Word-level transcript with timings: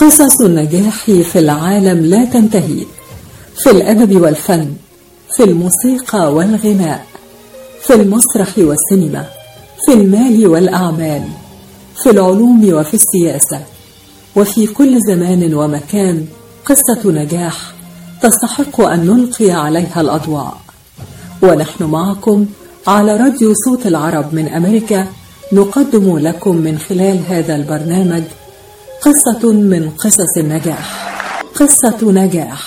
قصص 0.00 0.40
النجاح 0.40 1.04
في 1.04 1.38
العالم 1.38 2.06
لا 2.06 2.24
تنتهي. 2.24 2.84
في 3.56 3.70
الأدب 3.70 4.20
والفن 4.20 4.72
في 5.36 5.44
الموسيقى 5.44 6.34
والغناء 6.34 7.06
في 7.82 7.94
المسرح 7.94 8.48
والسينما 8.58 9.26
في 9.86 9.92
المال 9.92 10.46
والأعمال 10.46 11.22
في 12.02 12.10
العلوم 12.10 12.72
وفي 12.72 12.94
السياسة 12.94 13.60
وفي 14.36 14.66
كل 14.66 14.98
زمان 15.08 15.54
ومكان 15.54 16.26
قصة 16.64 17.10
نجاح 17.10 17.72
تستحق 18.22 18.80
أن 18.80 19.06
نلقي 19.06 19.50
عليها 19.50 20.00
الأضواء. 20.00 20.56
ونحن 21.42 21.84
معكم 21.84 22.46
على 22.86 23.16
راديو 23.16 23.54
صوت 23.64 23.86
العرب 23.86 24.34
من 24.34 24.48
أمريكا 24.48 25.06
نقدم 25.52 26.18
لكم 26.18 26.56
من 26.56 26.78
خلال 26.78 27.20
هذا 27.28 27.56
البرنامج 27.56 28.22
قصة 29.02 29.52
من 29.52 29.90
قصص 29.90 30.38
النجاح 30.38 31.10
قصة 31.54 32.12
نجاح. 32.12 32.62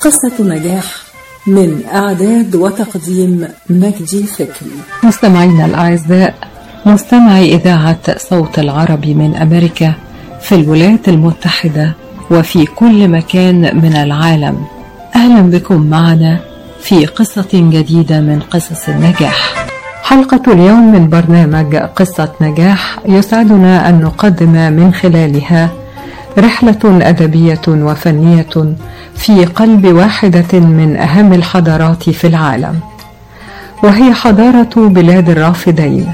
قصة 0.00 0.32
نجاح 0.40 0.84
من 1.46 1.82
إعداد 1.94 2.54
وتقديم 2.54 3.48
مجدي 3.70 4.22
فكري 4.22 4.70
مستمعينا 5.04 5.66
الأعزاء 5.66 6.34
مستمعي 6.86 7.54
إذاعة 7.54 8.18
صوت 8.18 8.58
العرب 8.58 9.06
من 9.06 9.34
أمريكا 9.34 9.94
في 10.40 10.54
الولايات 10.54 11.08
المتحدة 11.08 11.92
وفي 12.30 12.66
كل 12.66 13.08
مكان 13.08 13.76
من 13.82 13.96
العالم. 13.96 14.64
أهلا 15.16 15.40
بكم 15.40 15.90
معنا 15.90 16.40
في 16.80 17.06
قصة 17.06 17.48
جديدة 17.52 18.20
من 18.20 18.40
قصص 18.40 18.88
النجاح. 18.88 19.68
حلقة 20.02 20.52
اليوم 20.52 20.92
من 20.92 21.08
برنامج 21.08 21.76
قصة 21.76 22.32
نجاح 22.40 22.98
يسعدنا 23.06 23.88
أن 23.88 24.00
نقدم 24.00 24.72
من 24.72 24.94
خلالها 24.94 25.70
رحلة 26.38 26.78
أدبية 26.84 27.60
وفنية 27.68 28.74
في 29.14 29.44
قلب 29.44 29.86
واحدة 29.86 30.58
من 30.58 30.96
أهم 30.96 31.32
الحضارات 31.32 32.10
في 32.10 32.26
العالم 32.26 32.80
وهي 33.82 34.14
حضارة 34.14 34.70
بلاد 34.76 35.30
الرافدين 35.30 36.12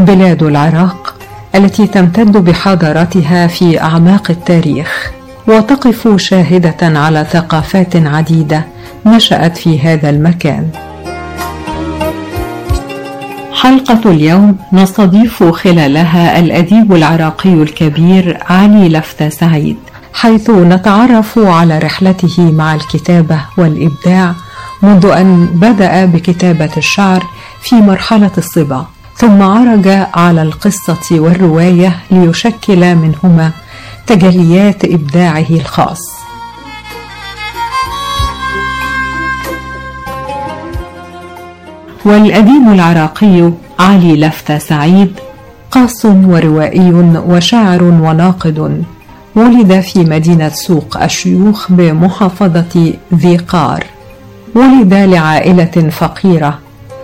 بلاد 0.00 0.42
العراق 0.42 1.14
التي 1.54 1.86
تمتد 1.86 2.36
بحضارتها 2.36 3.46
في 3.46 3.80
أعماق 3.80 4.30
التاريخ 4.30 5.10
وتقف 5.46 6.16
شاهدة 6.16 6.76
على 6.98 7.26
ثقافات 7.30 7.96
عديدة 7.96 8.64
نشأت 9.06 9.56
في 9.56 9.80
هذا 9.80 10.10
المكان. 10.10 10.68
حلقة 13.60 14.10
اليوم 14.10 14.56
نستضيف 14.72 15.42
خلالها 15.42 16.38
الأديب 16.38 16.92
العراقي 16.92 17.52
الكبير 17.52 18.38
علي 18.50 18.88
لفتة 18.88 19.28
سعيد. 19.28 19.76
حيث 20.14 20.50
نتعرف 20.50 21.38
على 21.38 21.78
رحلته 21.78 22.52
مع 22.52 22.74
الكتابة 22.74 23.40
والإبداع 23.58 24.34
منذ 24.82 25.06
أن 25.06 25.46
بدأ 25.46 26.04
بكتابة 26.04 26.70
الشعر 26.76 27.26
في 27.62 27.74
مرحلة 27.74 28.30
الصبا. 28.38 28.86
ثم 29.16 29.42
عرج 29.42 29.88
على 30.14 30.42
القصة 30.42 31.06
والرواية 31.10 31.96
ليشكل 32.10 32.94
منهما 32.94 33.50
تجليات 34.06 34.84
إبداعه 34.84 35.50
الخاص. 35.50 36.19
والأديب 42.04 42.68
العراقي 42.72 43.52
علي 43.78 44.16
لفتة 44.16 44.58
سعيد 44.58 45.12
قاص 45.70 46.04
وروائي 46.04 46.92
وشاعر 47.28 47.82
وناقد. 47.82 48.84
ولد 49.34 49.80
في 49.80 49.98
مدينة 49.98 50.48
سوق 50.48 51.02
الشيوخ 51.02 51.72
بمحافظة 51.72 52.92
ذي 53.14 53.36
قار. 53.36 53.84
ولد 54.54 54.94
لعائلة 54.94 55.90
فقيرة 55.90 56.58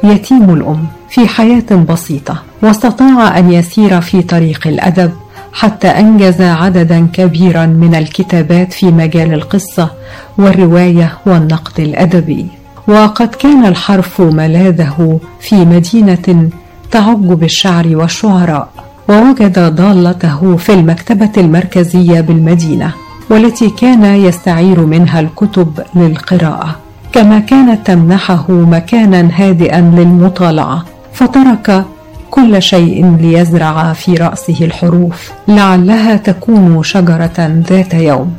يتيم 0.04 0.54
الأم 0.54 0.86
في 1.10 1.28
حياة 1.28 1.70
بسيطة. 1.88 2.42
واستطاع 2.62 3.38
أن 3.38 3.52
يسير 3.52 4.00
في 4.00 4.22
طريق 4.22 4.66
الأدب 4.66 5.12
حتى 5.52 5.88
أنجز 5.88 6.42
عددا 6.42 7.06
كبيرا 7.12 7.66
من 7.66 7.94
الكتابات 7.94 8.72
في 8.72 8.86
مجال 8.86 9.34
القصة 9.34 9.90
والرواية 10.38 11.18
والنقد 11.26 11.80
الأدبي. 11.80 12.46
وقد 12.88 13.28
كان 13.28 13.66
الحرف 13.66 14.20
ملاذه 14.20 15.20
في 15.40 15.64
مدينة 15.64 16.48
تعج 16.90 17.16
بالشعر 17.16 17.86
والشعراء 17.96 18.68
ووجد 19.08 19.58
ضالته 19.58 20.56
في 20.56 20.74
المكتبة 20.74 21.30
المركزية 21.36 22.20
بالمدينة 22.20 22.92
والتي 23.30 23.70
كان 23.70 24.04
يستعير 24.04 24.80
منها 24.80 25.20
الكتب 25.20 25.80
للقراءة. 25.94 26.76
كما 27.12 27.38
كانت 27.38 27.86
تمنحه 27.86 28.44
مكانا 28.48 29.30
هادئا 29.34 29.80
للمطالعة 29.80 30.84
فترك 31.12 31.84
كل 32.30 32.62
شيء 32.62 33.16
ليزرع 33.20 33.92
في 33.92 34.14
رأسه 34.14 34.64
الحروف 34.64 35.30
لعلها 35.48 36.16
تكون 36.16 36.82
شجرة 36.82 37.62
ذات 37.68 37.94
يوم. 37.94 38.32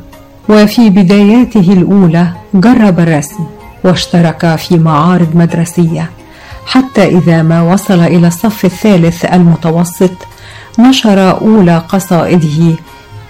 وفي 0.48 0.90
بداياته 0.90 1.72
الأولى 1.72 2.26
جرب 2.54 3.00
الرسم. 3.00 3.57
واشترك 3.84 4.56
في 4.56 4.78
معارض 4.78 5.36
مدرسية. 5.36 6.10
حتى 6.66 7.04
إذا 7.04 7.42
ما 7.42 7.62
وصل 7.62 8.00
إلى 8.00 8.28
الصف 8.28 8.64
الثالث 8.64 9.24
المتوسط 9.24 10.10
نشر 10.78 11.30
أولى 11.40 11.82
قصائده 11.88 12.76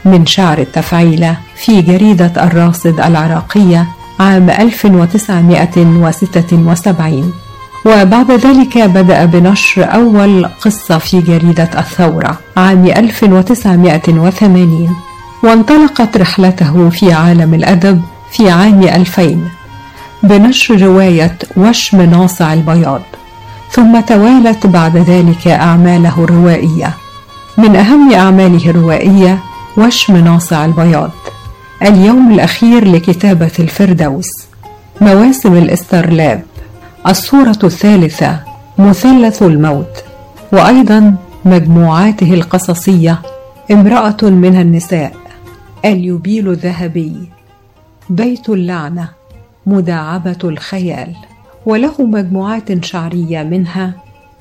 من 0.04 0.26
شعر 0.26 0.59
التفعيلة 0.59 1.36
في 1.56 1.82
جريدة 1.82 2.32
الراصد 2.36 3.00
العراقية 3.00 3.86
عام 4.20 4.50
1976 4.50 7.32
وبعد 7.86 8.30
ذلك 8.30 8.78
بدأ 8.78 9.25
بنشر 9.25 9.94
أول 9.94 10.47
قصة 10.47 10.98
في 10.98 11.20
جريدة 11.20 11.70
الثورة 11.78 12.38
عام 12.56 12.86
1980 12.86 14.97
وانطلقت 15.44 16.16
رحلته 16.16 16.91
في 16.91 17.12
عالم 17.12 17.54
الأدب 17.54 18.03
في 18.32 18.50
عام 18.50 18.82
2000 18.82 19.38
بنشر 20.23 20.83
رواية 20.83 21.39
وشم 21.56 22.01
ناصع 22.03 22.53
البياض 22.53 23.03
ثم 23.71 24.01
توالت 24.01 24.67
بعد 24.67 24.97
ذلك 24.97 25.49
أعماله 25.49 26.25
الروائية. 26.25 26.95
من 27.59 27.77
أهم 27.77 28.12
أعماله 28.12 28.71
الروائية 28.71 29.39
وشم 29.77 30.17
ناصع 30.17 30.65
البياض؟ 30.65 31.11
اليوم 31.83 32.33
الأخير 32.33 32.84
لكتابة 32.84 33.53
الفردوس. 33.59 34.31
مواسم 35.01 35.57
الاسترلاب. 35.57 36.43
الصورة 37.07 37.59
الثالثة 37.65 38.41
مثلث 38.78 39.43
الموت. 39.43 40.05
وأيضا 40.53 41.15
مجموعاته 41.45 42.34
القصصية 42.34 43.19
امرأة 43.71 44.17
من 44.23 44.61
النساء. 44.61 45.12
اليوبيل 45.84 46.49
الذهبي. 46.51 47.28
بيت 48.11 48.49
اللعنة. 48.49 49.18
مداعبة 49.69 50.39
الخيال 50.45 51.15
وله 51.67 52.03
مجموعات 52.03 52.84
شعرية 52.84 53.43
منها 53.43 53.93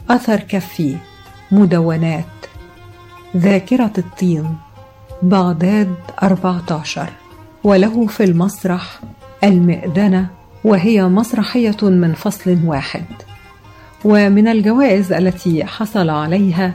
أثر 0.10 0.40
كفي 0.40 0.96
مدونات. 1.52 2.26
ذاكرة 3.38 3.92
الطين 3.98 4.56
بغداد 5.24 5.96
14 6.24 7.10
وله 7.64 8.08
في 8.08 8.24
المسرح 8.24 9.00
المئذنة 9.44 10.28
وهي 10.64 11.04
مسرحية 11.04 11.84
من 11.84 12.14
فصل 12.14 12.58
واحد. 12.66 13.06
ومن 14.06 14.48
الجوائز 14.48 15.14
التي 15.14 15.66
حصل 15.66 16.10
عليها 16.10 16.74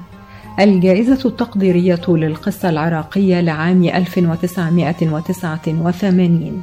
الجائزة 0.61 1.29
التقديرية 1.29 2.03
للقصة 2.09 2.69
العراقية 2.69 3.41
لعام 3.41 3.85
1989 3.85 6.63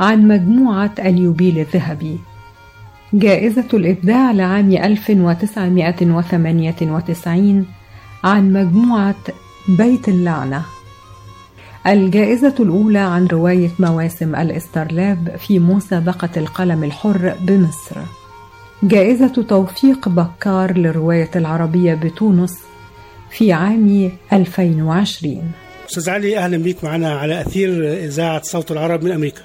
عن 0.00 0.28
مجموعة 0.28 0.90
اليوبيل 0.98 1.58
الذهبي. 1.58 2.18
جائزة 3.12 3.64
الإبداع 3.74 4.30
لعام 4.30 4.72
1998 4.72 7.66
عن 8.24 8.52
مجموعة 8.52 9.14
بيت 9.68 10.08
اللعنة. 10.08 10.62
الجائزة 11.86 12.54
الأولى 12.60 12.98
عن 12.98 13.26
رواية 13.26 13.70
مواسم 13.78 14.34
الإسترلاب 14.34 15.36
في 15.38 15.58
مسابقة 15.58 16.28
القلم 16.36 16.84
الحر 16.84 17.34
بمصر. 17.40 17.96
جائزة 18.82 19.44
توفيق 19.48 20.08
بكار 20.08 20.78
للرواية 20.78 21.30
العربية 21.36 21.94
بتونس 21.94 22.58
في 23.30 23.52
عام 23.52 24.10
2020 24.32 25.52
أستاذ 25.90 26.10
علي 26.10 26.38
أهلا 26.38 26.56
بك 26.58 26.84
معنا 26.84 27.18
على 27.18 27.40
أثير 27.40 27.94
إذاعة 28.04 28.42
صوت 28.42 28.72
العرب 28.72 29.04
من 29.04 29.12
أمريكا. 29.12 29.40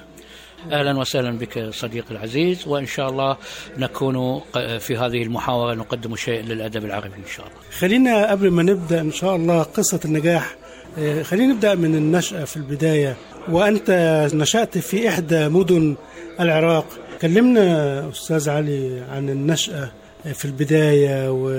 أهلا 0.72 0.98
وسهلا 0.98 1.38
بك 1.38 1.68
صديقي 1.70 2.10
العزيز 2.10 2.68
وإن 2.68 2.86
شاء 2.86 3.10
الله 3.10 3.36
نكون 3.78 4.40
في 4.78 4.96
هذه 4.96 5.22
المحاورة 5.22 5.74
نقدم 5.74 6.16
شيء 6.16 6.42
للأدب 6.42 6.84
العربي 6.84 7.14
إن 7.16 7.30
شاء 7.36 7.46
الله. 7.46 7.58
خلينا 7.78 8.30
قبل 8.30 8.50
ما 8.50 8.62
نبدأ 8.62 9.00
إن 9.00 9.12
شاء 9.12 9.36
الله 9.36 9.62
قصة 9.62 10.00
النجاح. 10.04 10.56
آه، 10.98 11.22
خلينا 11.22 11.52
نبدأ 11.52 11.74
من 11.74 11.94
النشأة 11.94 12.44
في 12.44 12.56
البداية. 12.56 13.16
وأنت 13.48 13.90
نشأت 14.34 14.78
في 14.78 15.08
إحدى 15.08 15.48
مدن 15.48 15.96
العراق. 16.40 16.86
كلمنا 17.22 18.08
أستاذ 18.08 18.50
علي 18.50 19.02
عن 19.10 19.28
النشأة 19.28 19.90
في 20.32 20.44
البداية 20.44 21.30
و 21.30 21.50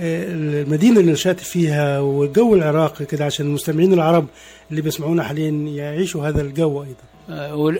المدينة 0.00 1.00
اللي 1.00 1.12
نشأت 1.12 1.40
فيها 1.40 2.00
وجو 2.00 2.54
العراق 2.54 3.02
كده 3.02 3.24
عشان 3.24 3.46
المستمعين 3.46 3.92
العرب 3.92 4.26
اللي 4.70 4.82
بيسمعونا 4.82 5.22
حاليا 5.22 5.50
يعيشوا 5.50 6.28
هذا 6.28 6.42
الجو 6.42 6.82
أيضا. 6.82 7.04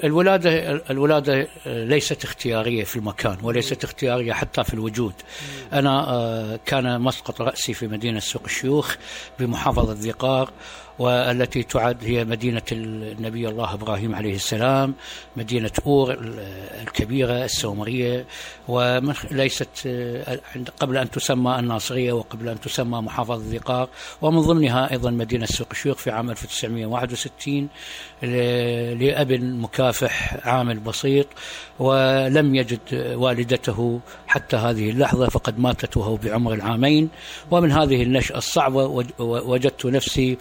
الولادة 0.05 0.83
الولادة 0.91 1.49
ليست 1.67 2.25
اختيارية 2.25 2.85
في 2.85 2.97
المكان 2.97 3.37
وليست 3.43 3.85
اختيارية 3.85 4.33
حتى 4.33 4.65
في 4.65 4.75
الوجود. 4.75 5.13
أنا 5.73 6.11
آه، 6.11 6.61
كان 6.67 7.01
مسقط 7.01 7.41
رأسي 7.41 7.75
في 7.75 7.87
مدينة 7.89 8.21
سوق 8.21 8.43
الشيوخ 8.45 8.95
بمحافظة 9.39 9.93
ذقار 9.93 10.51
والتي 10.99 11.63
تعد 11.63 12.05
هي 12.05 12.25
مدينة 12.25 12.63
النبي 12.73 13.49
الله 13.49 13.75
إبراهيم 13.75 14.15
عليه 14.15 14.35
السلام 14.35 14.95
مدينة 15.37 15.71
أور 15.87 16.19
الكبيرة 16.83 17.45
السومرية 17.45 18.25
وليست 18.69 19.89
قبل 20.81 20.97
أن 20.97 21.11
تسمى 21.11 21.59
الناصرية 21.59 22.13
وقبل 22.13 22.49
أن 22.49 22.61
تسمى 22.61 23.01
محافظة 23.01 23.43
ذقار 23.57 23.89
ومن 24.23 24.41
ضمنها 24.41 24.91
أيضا 24.93 25.11
مدينة 25.11 25.47
سوق 25.47 25.69
الشيوخ 25.71 25.97
في 25.97 26.11
عام 26.11 26.31
1961 26.31 27.69
لأب 29.01 29.33
مكافح 29.33 30.47
عامل 30.47 30.79
بسيط 30.79 31.27
ولم 31.79 32.55
يجد 32.55 32.81
والدته 32.95 34.01
حتى 34.35 34.57
هذه 34.57 34.91
اللحظة 34.91 35.29
فقد 35.29 35.59
ماتت 35.59 35.97
وهو 35.97 36.17
بعمر 36.17 36.55
العامين 36.55 37.09
ومن 37.51 37.73
هذه 37.73 38.03
النشأة 38.03 38.39
الصعبة 38.39 39.05
وجدت 39.19 39.87
نفسي 39.87 40.39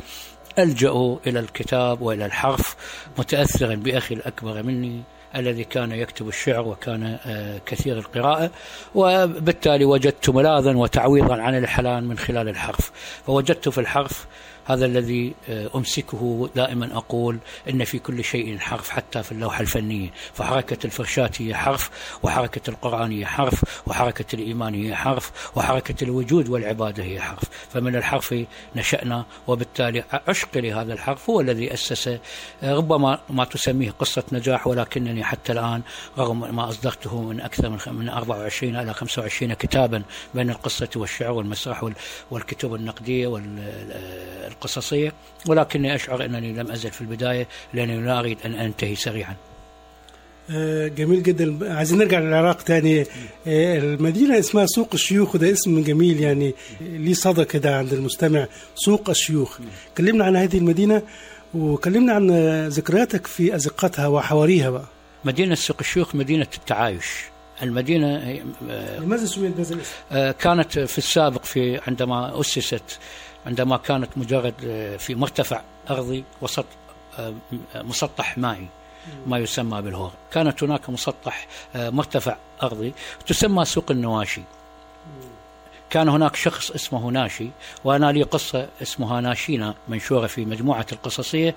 ألجأ 0.59 1.17
إلى 1.27 1.39
الكتاب 1.39 2.01
وإلى 2.01 2.25
الحرف 2.25 2.75
متأثرا 3.17 3.75
بأخي 3.75 4.15
الأكبر 4.15 4.63
مني 4.63 5.01
الذي 5.35 5.63
كان 5.63 5.91
يكتب 5.91 6.27
الشعر 6.27 6.67
وكان 6.67 7.17
آه، 7.25 7.61
كثير 7.65 7.97
القراءة 7.97 8.51
وبالتالي 8.95 9.85
وجدت 9.85 10.29
ملاذا 10.29 10.77
وتعويضا 10.77 11.41
عن 11.41 11.57
الحلال 11.57 12.07
من 12.07 12.17
خلال 12.17 12.49
الحرف 12.49 12.91
فوجدت 13.25 13.69
في 13.69 13.77
الحرف 13.77 14.25
هذا 14.65 14.86
الذي 14.86 15.33
آه، 15.50 15.69
أمسكه 15.75 16.50
دائما 16.56 16.98
أقول 16.98 17.38
إن 17.69 17.83
في 17.83 18.00
كل 18.00 18.24
شيء 18.24 18.57
حرف 18.60 18.89
حتى 18.89 19.24
في 19.24 19.31
اللوحة 19.31 19.62
الفنية. 19.62 20.10
فحركة 20.33 20.77
الفرشاة 20.86 21.31
هي 21.38 21.56
حرف 21.56 21.89
وحركة 22.24 22.69
القرآن 22.69 23.12
هي 23.12 23.25
حرف 23.25 23.88
وحركة 23.88 24.36
الإيمان 24.36 24.74
هي 24.74 24.95
حرف 24.95 25.51
وحركة 25.56 26.04
الوجود 26.04 26.50
والعبادة 26.50 27.04
هي 27.04 27.21
حرف. 27.21 27.44
فمن 27.69 27.95
الحرف 27.95 28.36
نشأنا 28.75 29.25
وبالتالي 29.48 30.04
عشقي 30.27 30.62
لهذا 30.62 30.94
الحرف 30.94 31.30
هو 31.30 31.42
الذي 31.42 31.74
أسس 31.74 32.07
آه، 32.07 32.19
ربما 32.63 33.19
ما 33.30 33.45
تسميه 33.45 33.92
قصة 33.92 34.24
نجاح 34.31 34.68
ولكنني 34.68 35.24
حتى 35.24 35.51
الآن 35.51 35.81
رغم 36.18 36.56
ما 36.56 36.69
أصدرته 36.69 37.21
من 37.21 37.42
أكثر 37.42 37.92
من 37.92 38.10
24 38.10 38.75
إلى 38.75 38.94
25 38.94 39.54
كتابا 39.54 40.04
بين 40.33 40.50
القصة 40.50 40.89
والشعر 40.95 41.31
والمسرح 41.31 41.89
والكتب 42.31 42.75
النقدية 42.75 43.27
وال 43.27 44.52
القصصية 44.53 45.13
ولكني 45.47 45.95
أشعر 45.95 46.25
أنني 46.25 46.53
لم 46.53 46.71
أزل 46.71 46.91
في 46.91 47.01
البداية 47.01 47.47
لأنني 47.73 48.05
لا 48.05 48.19
أريد 48.19 48.38
أن 48.45 48.53
أنتهي 48.53 48.95
سريعا. 48.95 49.35
آه، 50.51 50.88
جميل 50.88 51.23
جدا. 51.23 51.73
عايزين 51.75 51.97
نرجع 51.97 52.19
للعراق 52.19 52.61
تاني. 52.61 53.01
آه، 53.01 53.77
المدينة 53.77 54.39
اسمها 54.39 54.65
سوق 54.65 54.89
الشيوخ 54.94 55.35
وده 55.35 55.51
اسم 55.51 55.83
جميل 55.83 56.19
يعني 56.19 56.53
ليه 56.81 57.13
صدى 57.13 57.45
كده 57.45 57.77
عند 57.77 57.94
المستمع. 57.94 58.47
سوق 58.75 59.09
الشيوخ. 59.09 59.59
كلمنا 59.97 60.25
عن 60.25 60.35
هذه 60.35 60.57
المدينة 60.57 61.01
وكلمنا 61.53 62.13
عن 62.13 62.31
ذكرياتك 62.67 63.27
في 63.27 63.55
أزقتها 63.55 64.07
وحواريها 64.07 64.69
بقى. 64.69 64.85
مدينة 65.25 65.55
سوق 65.55 65.77
الشيوخ 65.79 66.15
مدينة 66.15 66.47
التعايش. 66.57 67.05
المدينة 67.61 68.41
آه، 68.69 69.00
لماذا 69.00 69.25
سميت 69.25 69.51
بهذا 69.57 69.75
الاسم؟ 69.75 70.31
كانت 70.39 70.79
في 70.79 70.97
السابق 70.97 71.44
في 71.44 71.79
عندما 71.88 72.39
أسست 72.41 73.00
عندما 73.45 73.77
كانت 73.77 74.17
مجرد 74.17 74.53
آه، 74.65 74.97
في 74.97 75.15
مرتفع 75.15 75.61
أرضي 75.89 76.23
وسط 76.41 76.65
آه، 77.19 77.33
مسطح 77.75 78.37
مائي 78.37 78.67
ما 79.27 79.37
يسمى 79.37 79.81
بالهور 79.81 80.11
كانت 80.31 80.63
هناك 80.63 80.89
مسطح 80.89 81.47
آه، 81.75 81.89
مرتفع 81.89 82.37
أرضي 82.63 82.93
تسمى 83.27 83.65
سوق 83.65 83.91
النواشي. 83.91 84.41
كان 85.89 86.09
هناك 86.09 86.35
شخص 86.35 86.71
اسمه 86.71 87.11
ناشي 87.11 87.49
وأنا 87.83 88.11
لي 88.11 88.23
قصة 88.23 88.67
اسمها 88.81 89.21
ناشينا 89.21 89.75
منشورة 89.87 90.27
في 90.27 90.45
مجموعة 90.45 90.85
القصصية 90.91 91.55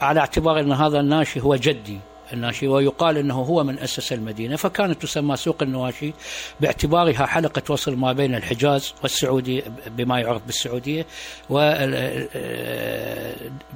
على 0.00 0.20
اعتبار 0.20 0.60
أن 0.60 0.72
هذا 0.72 1.00
الناشي 1.00 1.40
هو 1.40 1.56
جدي. 1.56 1.98
الناشي 2.32 2.68
ويقال 2.68 3.16
إنه 3.18 3.34
هو 3.34 3.64
من 3.64 3.78
أسس 3.78 4.12
المدينة 4.12 4.56
فكانت 4.56 5.02
تسمى 5.02 5.36
سوق 5.36 5.62
النواشي 5.62 6.12
باعتبارها 6.60 7.26
حلقة 7.26 7.62
وصل 7.68 7.96
ما 7.96 8.12
بين 8.12 8.34
الحجاز 8.34 8.94
والسعودية 9.02 9.62
بما 9.86 10.20
يعرف 10.20 10.42
بالسعودية 10.46 11.06
و 11.50 11.74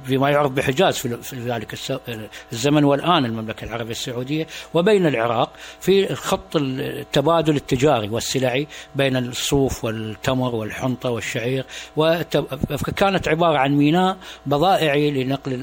بما 0.07 0.29
يعرف 0.29 0.51
بحجاز 0.51 0.97
في 0.97 1.35
ذلك 1.35 1.75
الزمن 2.53 2.83
والآن 2.83 3.25
المملكة 3.25 3.65
العربية 3.65 3.91
السعودية 3.91 4.47
وبين 4.73 5.07
العراق 5.07 5.49
في 5.79 6.15
خط 6.15 6.55
التبادل 6.55 7.55
التجاري 7.55 8.09
والسلعي 8.09 8.67
بين 8.95 9.17
الصوف 9.17 9.85
والتمر 9.85 10.55
والحنطة 10.55 11.09
والشعير 11.09 11.65
وكانت 11.97 13.27
عبارة 13.27 13.57
عن 13.57 13.71
ميناء 13.75 14.17
بضائعي 14.45 15.11
لنقل 15.11 15.53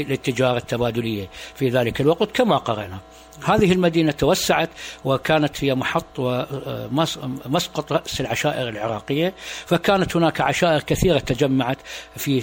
التجاره 0.00 0.56
التبادلية 0.56 1.28
في 1.54 1.68
ذلك 1.68 2.00
الوقت. 2.00 2.15
الوقت 2.16 2.36
كما 2.36 2.56
قرأنا. 2.56 2.98
هذه 3.44 3.72
المدينة 3.72 4.12
توسعت 4.12 4.70
وكانت 5.04 5.64
هي 5.64 5.74
محط 5.74 6.18
ومسقط 6.18 7.92
رأس 7.92 8.20
العشائر 8.20 8.68
العراقية 8.68 9.34
فكانت 9.66 10.16
هناك 10.16 10.40
عشائر 10.40 10.80
كثيرة 10.82 11.18
تجمعت 11.18 11.78
في 12.16 12.40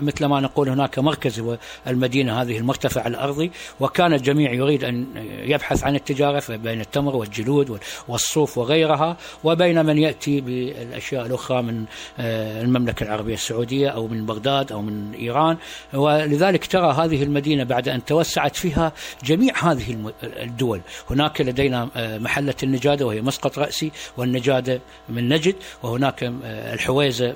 مثل 0.00 0.24
ما 0.24 0.40
نقول 0.40 0.68
هناك 0.68 0.98
مركز 0.98 1.56
المدينة 1.86 2.42
هذه 2.42 2.58
المرتفع 2.58 3.06
الأرضي 3.06 3.50
وكان 3.80 4.12
الجميع 4.12 4.52
يريد 4.52 4.84
أن 4.84 5.06
يبحث 5.42 5.84
عن 5.84 5.94
التجارة 5.94 6.56
بين 6.56 6.80
التمر 6.80 7.16
والجلود 7.16 7.80
والصوف 8.08 8.58
وغيرها 8.58 9.16
وبين 9.44 9.86
من 9.86 9.98
يأتي 9.98 10.40
بالأشياء 10.40 11.26
الأخرى 11.26 11.62
من 11.62 11.84
آه، 12.18 12.62
المملكة 12.62 13.04
العربية 13.04 13.34
السعودية 13.34 13.88
أو 13.88 14.08
من 14.08 14.26
بغداد 14.26 14.72
أو 14.72 14.82
من 14.82 15.12
إيران. 15.14 15.56
ولذلك 15.94 16.66
ترى 16.66 16.92
هذه 16.92 17.22
المدينة 17.22 17.64
بعد 17.64 17.88
أن 17.88 18.04
توسعت 18.04 18.56
فيها 18.56 18.92
جميع 19.24 19.54
هذه 19.72 20.12
الدول. 20.22 20.80
هناك 21.10 21.40
لدينا 21.40 21.88
آه، 21.96 22.18
محلة 22.18 22.54
النجادة 22.62 23.06
وهي 23.06 23.22
مسقط 23.22 23.58
رأسي 23.58 23.92
والنجادة 24.16 24.80
من 25.08 25.28
نجد 25.28 25.54
وهناك 25.82 26.24
آه، 26.24 26.74
الحويزة 26.74 27.34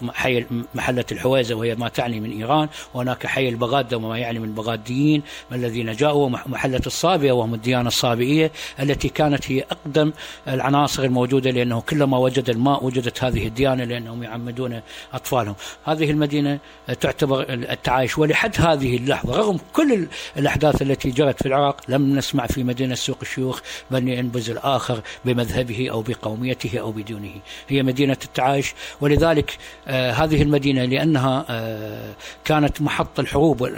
محلة 0.74 1.04
الحويزة 1.12 1.54
وهي 1.54 1.74
ما 1.74 1.88
تعني 1.88 2.19
من 2.20 2.30
إيران 2.30 2.68
وهناك 2.94 3.26
حي 3.26 3.48
البغادة 3.48 3.96
وما 3.96 4.18
يعني 4.18 4.38
من 4.38 4.54
بغاديين 4.54 5.22
الذين 5.52 5.92
جاءوا 5.92 6.28
محلة 6.28 6.80
الصابئة 6.86 7.32
وهم 7.32 7.54
الديانة 7.54 7.88
الصابئية 7.88 8.52
التي 8.80 9.08
كانت 9.08 9.50
هي 9.50 9.64
أقدم 9.70 10.12
العناصر 10.48 11.04
الموجودة 11.04 11.50
لأنه 11.50 11.80
كلما 11.80 12.18
وجد 12.18 12.50
الماء 12.50 12.84
وجدت 12.84 13.24
هذه 13.24 13.46
الديانة 13.46 13.84
لأنهم 13.84 14.22
يعمدون 14.22 14.80
أطفالهم. 15.12 15.54
هذه 15.84 16.10
المدينة 16.10 16.58
تعتبر 17.00 17.46
التعايش 17.48 18.18
ولحد 18.18 18.60
هذه 18.60 18.96
اللحظة 18.96 19.36
رغم 19.36 19.58
كل 19.72 20.06
الأحداث 20.36 20.82
التي 20.82 21.10
جرت 21.10 21.42
في 21.42 21.48
العراق 21.48 21.80
لم 21.88 22.16
نسمع 22.16 22.46
في 22.46 22.64
مدينة 22.64 22.94
سوق 22.94 23.18
الشيوخ 23.22 23.60
بني 23.90 24.16
ينبز 24.16 24.50
الآخر 24.50 25.00
بمذهبه 25.24 25.90
أو 25.90 26.02
بقوميته 26.02 26.78
أو 26.78 26.92
بدونه. 26.92 27.34
هي 27.68 27.82
مدينة 27.82 28.16
التعايش 28.24 28.74
ولذلك 29.00 29.58
آه 29.88 30.12
هذه 30.12 30.42
المدينة 30.42 30.84
لأنها 30.84 31.44
آه 31.50 32.09
كانت 32.44 32.82
محط 32.82 33.20
الحروب 33.20 33.70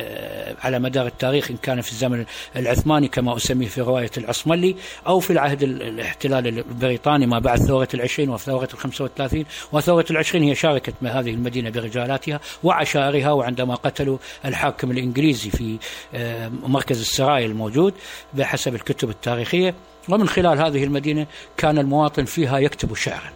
آه 0.00 0.56
على 0.60 0.78
مدار 0.78 1.06
التاريخ 1.06 1.50
إن 1.50 1.56
كان 1.56 1.80
في 1.80 1.92
الزمن 1.92 2.24
العثماني 2.56 3.08
كما 3.08 3.36
أسميه 3.36 3.66
في 3.66 3.80
رواية 3.80 4.10
العصملي 4.16 4.76
أو 5.06 5.20
في 5.20 5.32
العهد 5.32 5.62
الاحتلال 5.62 6.46
البريطاني 6.46 7.26
ما 7.26 7.38
بعد 7.38 7.58
ثورة 7.58 7.88
العشرين 7.94 8.30
وثورة 8.30 8.68
الخمسة 8.74 9.04
والثلاثين. 9.04 9.46
وثورة 9.72 10.04
العشرين 10.10 10.42
هي 10.42 10.54
شاركت 10.54 10.94
هذه 11.02 11.30
المدينة 11.30 11.70
برجالاتها 11.70 12.40
وعشائرها 12.62 13.32
وعندما 13.32 13.74
قتلوا 13.74 14.18
الحاكم 14.44 14.90
الإنجليزي 14.90 15.50
في 15.50 15.78
آه، 16.14 16.48
مركز 16.48 17.00
السرايا 17.00 17.46
الموجود 17.46 17.94
بحسب 18.34 18.74
الكتب 18.74 19.10
التاريخية. 19.10 19.74
ومن 20.08 20.28
خلال 20.28 20.58
هذه 20.58 20.84
المدينة 20.84 21.26
كان 21.56 21.78
المواطن 21.78 22.24
فيها 22.24 22.58
يكتب 22.58 22.94
شعرا. 22.94 23.32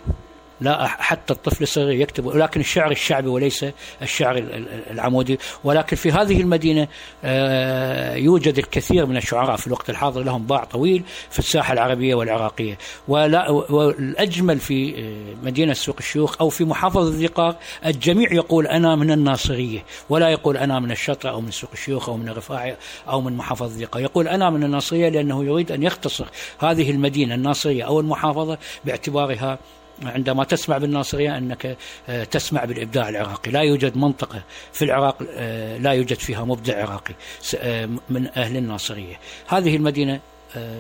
لا 0.63 0.87
حتى 0.87 1.33
الطفل 1.33 1.63
الصغير 1.63 2.01
يكتب 2.01 2.27
ولكن 2.27 2.61
الشعر 2.61 2.91
الشعبي 2.91 3.29
وليس 3.29 3.67
الشعر 4.03 4.45
العمودي. 4.91 5.39
ولكن 5.65 5.97
في 5.97 6.13
هذه 6.13 6.41
المدينة 6.41 6.89
آه، 7.25 8.15
يوجد 8.15 8.59
الكثير 8.59 9.07
من 9.07 9.17
الشعراء 9.17 9.57
في 9.57 9.67
الوقت 9.67 9.91
الحاضر 9.91 10.23
لهم 10.23 10.47
باع 10.47 10.65
طويل 10.65 11.03
في 11.31 11.39
الساحة 11.39 11.73
العربية 11.73 12.15
والعراقية. 12.15 12.79
والأجمل 13.09 14.59
في 14.59 14.95
آه، 14.99 15.47
مدينة 15.47 15.73
سوق 15.73 15.97
الشيوخ 15.99 16.37
أو 16.41 16.49
في 16.49 16.65
محافظة 16.65 17.09
الذقار 17.09 17.57
الجميع 17.87 18.33
يقول 18.33 18.67
أنا 18.67 18.97
من 18.97 19.11
الناصرية 19.11 19.85
ولا 20.09 20.29
يقول 20.29 20.57
أنا 20.57 20.81
من 20.81 20.91
الشطرة 20.91 21.31
أو 21.31 21.41
من 21.41 21.51
سوق 21.51 21.71
الشيوخ 21.73 22.09
أو 22.09 22.17
من 22.17 22.29
الرفاعي 22.29 22.77
أو 23.09 23.21
من 23.21 23.37
محافظة 23.37 23.67
الذقار 23.67 24.03
يقول 24.03 24.29
أنا 24.29 24.51
من 24.51 24.65
الناصرية 24.65 25.09
لأنه 25.09 25.45
يريد 25.45 25.73
أن 25.73 25.83
يختصر 25.83 26.27
هذه 26.59 26.91
المدينة 26.91 27.35
الناصرية 27.35 27.85
أو 27.85 28.01
المحافظة 28.01 28.59
باعتبارها 28.85 29.59
عندما 30.11 30.45
تسمع 30.45 30.79
بالناصرية 30.79 31.39
أنك 31.39 31.77
آه، 32.09 32.25
تسمع 32.25 32.65
بالإبداع 32.65 33.09
العراقي. 33.09 33.51
لا 33.51 33.61
يوجد 33.61 33.97
منطقة 33.97 34.43
في 34.73 34.85
العراق 34.85 35.23
آه، 35.31 35.79
لا 35.79 35.93
يوجد 35.93 36.17
فيها 36.17 36.45
مبدع 36.45 36.83
عراقي 36.83 37.15
آه، 37.57 37.89
من 38.11 38.27
أهل 38.37 38.57
الناصرية. 38.57 39.21
هذه 39.49 39.77
المدينة 39.77 40.21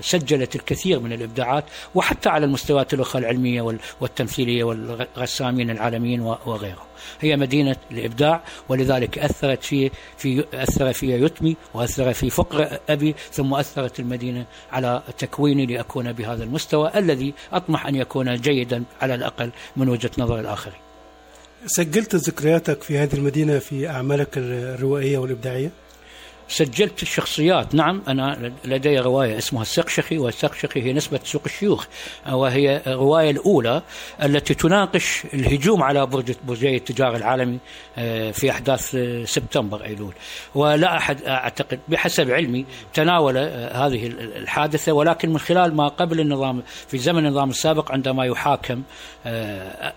سجلت 0.00 0.56
الكثير 0.56 1.00
من 1.00 1.12
الإبداعات 1.12 1.64
وحتى 1.94 2.28
على 2.28 2.46
المستويات 2.46 2.94
الأخرى 2.94 3.22
العلمية 3.22 3.78
والتمثيلية 4.00 4.64
والرسامين 4.64 5.70
العالميين 5.70 6.20
وغيرهم. 6.20 6.86
هي 7.20 7.36
مدينة 7.36 7.76
الإبداع 7.90 8.44
ولذلك 8.68 9.18
أثرت 9.18 9.64
في 9.64 9.90
في 10.16 10.44
أثر 10.54 10.92
في 10.92 11.24
يتمي 11.24 11.56
وأثر 11.74 12.12
في 12.12 12.30
فقر 12.30 12.78
أبي 12.88 13.14
ثم 13.32 13.54
أثرت 13.54 14.00
المدينة 14.00 14.46
على 14.72 15.02
تكويني 15.18 15.66
لأكون 15.66 16.12
بهذا 16.12 16.44
المستوى 16.44 16.90
الذي 16.96 17.34
أطمح 17.52 17.86
أن 17.86 17.94
يكون 17.94 18.36
جيدا 18.36 18.84
على 19.02 19.14
الأقل 19.14 19.50
من 19.76 19.88
وجهة 19.88 20.10
نظر 20.18 20.40
الآخرين. 20.40 20.78
سجلت 21.66 22.14
ذكرياتك 22.14 22.82
في 22.82 22.98
هذه 22.98 23.14
المدينة 23.14 23.58
في 23.58 23.88
أعمالك 23.88 24.28
الروائية 24.38 25.18
والإبداعية؟ 25.18 25.70
سجلت 26.48 27.02
الشخصيات 27.02 27.74
نعم 27.74 28.02
أنا 28.08 28.52
لدي 28.64 28.98
رواية 28.98 29.38
اسمها 29.38 29.62
السقشخي 29.62 30.18
والسقشخي 30.18 30.82
هي 30.82 30.92
نسبة 30.92 31.20
سوق 31.24 31.42
الشيوخ 31.46 31.86
وهي 32.32 32.82
الرواية 32.86 33.30
الأولى 33.30 33.82
التي 34.22 34.54
تناقش 34.54 35.22
الهجوم 35.34 35.82
على 35.82 36.06
برج 36.06 36.32
برجي 36.44 36.76
التجار 36.76 37.16
العالمي 37.16 37.58
آه، 37.98 38.30
في 38.30 38.50
أحداث 38.50 38.94
آه، 38.94 39.24
سبتمبر 39.24 39.84
أيلول. 39.84 40.12
ولا 40.54 40.96
أحد 40.96 41.22
أعتقد 41.22 41.80
بحسب 41.88 42.30
علمي 42.30 42.66
تناول 42.94 43.36
آه، 43.36 43.86
هذه 43.86 44.06
الحادثة 44.16 44.92
ولكن 44.92 45.30
من 45.30 45.38
خلال 45.38 45.76
ما 45.76 45.88
قبل 45.88 46.20
النظام 46.20 46.62
في 46.88 46.98
زمن 46.98 47.26
النظام 47.26 47.50
السابق 47.50 47.92
عندما 47.92 48.24
يحاكم 48.24 48.82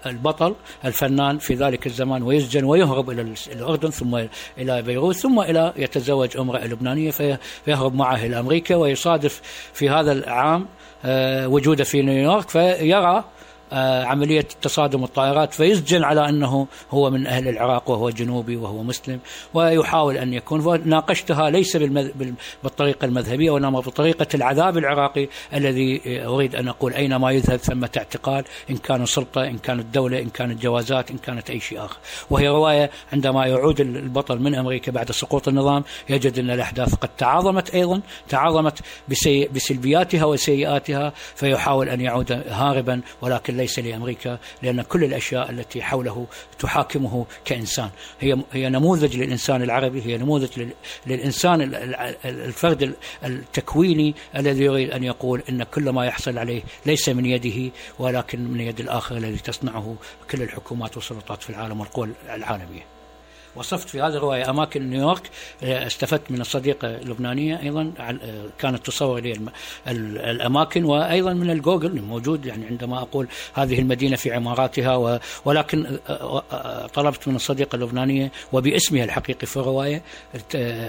البطل 0.05 0.55
الفنان 0.85 1.37
في 1.37 1.53
ذلك 1.53 1.87
الزمان 1.87 2.23
ويسجن 2.23 2.63
ويهرب 2.63 3.09
إلى 3.09 3.33
الأردن 3.51 3.89
ثم 3.89 4.15
إلى 4.57 4.81
بيروت 4.81 5.15
ثم 5.15 5.39
إلى 5.39 5.73
يتزوج 5.77 6.34
امرأة 6.39 6.67
لبنانية 6.67 7.11
فيهرب 7.65 7.95
معه 7.95 8.25
إلى 8.25 8.39
أمريكا 8.39 8.75
ويصادف 8.75 9.41
في 9.73 9.89
هذا 9.89 10.11
العام 10.11 10.65
آه، 11.05 11.47
وجوده 11.47 11.83
في 11.83 12.01
نيويورك 12.01 12.49
فيرى 12.49 13.23
عملية 13.71 14.47
تصادم 14.61 15.03
الطائرات 15.03 15.53
فيسجن 15.53 16.03
على 16.03 16.29
أنه 16.29 16.67
هو 16.91 17.09
من 17.09 17.27
أهل 17.27 17.47
العراق 17.47 17.89
وهو 17.89 18.09
جنوبي 18.09 18.55
وهو 18.55 18.83
مسلم 18.83 19.19
ويحاول 19.53 20.17
أن 20.17 20.33
يكون. 20.33 20.81
ناقشتها 20.85 21.49
ليس 21.49 21.77
بالطريقة 22.63 23.05
المذهبية 23.05 23.51
وإنما 23.51 23.79
بطريقة 23.79 24.27
العذاب 24.33 24.77
العراقي 24.77 25.27
الذي 25.53 26.01
أريد 26.25 26.55
أن 26.55 26.67
أقول 26.67 26.93
أينما 26.93 27.31
يذهب 27.31 27.57
ثمة 27.57 27.89
اعتقال 27.97 28.43
إن 28.69 28.77
كان 28.77 29.05
سلطة 29.05 29.43
إن 29.47 29.57
كانت 29.57 29.95
دولة 29.95 30.19
إن 30.19 30.29
كانت 30.29 30.61
جوازات 30.61 31.11
إن 31.11 31.17
كانت 31.17 31.49
أي 31.49 31.59
شيء 31.59 31.85
آخر. 31.85 31.97
وهي 32.29 32.47
رواية 32.47 32.91
عندما 33.13 33.45
يعود 33.45 33.79
البطل 33.79 34.39
من 34.39 34.55
أمريكا 34.55 34.91
بعد 34.91 35.11
سقوط 35.11 35.47
النظام 35.47 35.83
يجد 36.09 36.39
أن 36.39 36.49
الأحداث 36.49 36.95
قد 36.95 37.09
تعاظمت 37.17 37.75
أيضا 37.75 38.01
تعاظمت 38.29 38.79
بسلبياتها 39.53 40.25
وسيئاتها 40.25 41.13
فيحاول 41.35 41.89
أن 41.89 42.01
يعود 42.01 42.31
هاربا 42.31 43.01
ولكن 43.21 43.54
ليس 43.55 43.79
لأمريكا 43.79 44.39
لأن 44.61 44.81
كل 44.81 45.03
الأشياء 45.03 45.49
التي 45.49 45.81
حوله 45.81 46.27
تحاكمه 46.59 47.25
كإنسان. 47.45 47.89
هي 48.19 48.37
هي 48.51 48.69
نموذج 48.69 49.17
للإنسان 49.17 49.61
العربي 49.61 50.01
هي 50.05 50.17
نموذج 50.17 50.67
للإنسان 51.07 51.61
الفرد 52.25 52.95
التكويني 53.23 54.15
الذي 54.35 54.63
يريد 54.63 54.91
أن 54.91 55.03
يقول 55.03 55.43
إن 55.49 55.63
كل 55.63 55.89
ما 55.89 56.05
يحصل 56.05 56.37
عليه 56.37 56.63
ليس 56.85 57.09
من 57.09 57.25
يده 57.25 57.71
ولكن 57.99 58.39
من 58.39 58.59
يد 58.59 58.79
الآخر 58.79 59.17
الذي 59.17 59.37
تصنعه 59.37 59.95
كل 60.31 60.41
الحكومات 60.41 60.95
والسلطات 60.95 61.43
في 61.43 61.49
العالم 61.49 61.79
والقوى 61.79 62.09
العالمية. 62.29 62.94
وصفت 63.55 63.89
في 63.89 64.01
هذه 64.01 64.13
الرواية 64.13 64.49
أماكن 64.49 64.89
نيويورك 64.89 65.29
آه، 65.63 65.87
استفدت 65.87 66.31
من 66.31 66.41
الصديقة 66.41 66.87
اللبنانية 66.87 67.61
أيضا 67.61 67.93
آه، 67.99 68.17
كانت 68.59 68.85
تصور 68.85 69.19
لي 69.19 69.39
الأماكن 69.87 70.83
وأيضا 70.83 71.33
من 71.33 71.49
الجوجل 71.49 72.01
موجود 72.01 72.45
يعني 72.45 72.65
عندما 72.65 72.97
أقول 73.01 73.27
هذه 73.53 73.79
المدينة 73.79 74.15
في 74.15 74.33
عماراتها 74.33 75.19
ولكن 75.45 75.99
آه، 76.09 76.87
طلبت 76.87 77.27
من 77.27 77.35
الصديقة 77.35 77.75
اللبنانية 77.75 78.31
وباسمها 78.53 79.03
الحقيقي 79.03 79.47
في 79.47 79.57
الرواية 79.57 80.01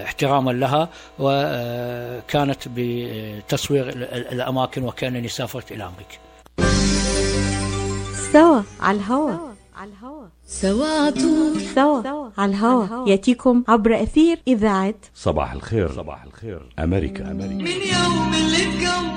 احتراما 0.03 0.51
لها 0.51 0.89
وكانت 1.19 2.59
بتصوير 2.75 3.89
الأماكن 4.31 4.83
وكأنني 4.83 5.27
سافرت 5.27 5.71
إلى 5.71 5.83
أمريكا. 5.83 6.17
سوا 8.33 8.61
على 8.79 8.97
الهواء 8.97 9.56
على 9.87 9.95
الهوا 9.95 10.27
سوا 10.47 11.11
سوا 11.75 12.29
على 12.37 12.51
الهوا 12.51 13.09
يأتيكم 13.09 13.63
عبر 13.67 14.03
أثير 14.03 14.39
إذاعة 14.47 14.95
صباح 15.15 15.51
الخير. 15.51 15.91
صباح 15.91 16.23
الخير. 16.23 16.69
أمريكا. 16.79 17.31
أمريكا 17.31 17.53
من 17.53 17.67
يوم 17.67 18.33
اللي 18.33 18.57
اتكون 18.57 19.16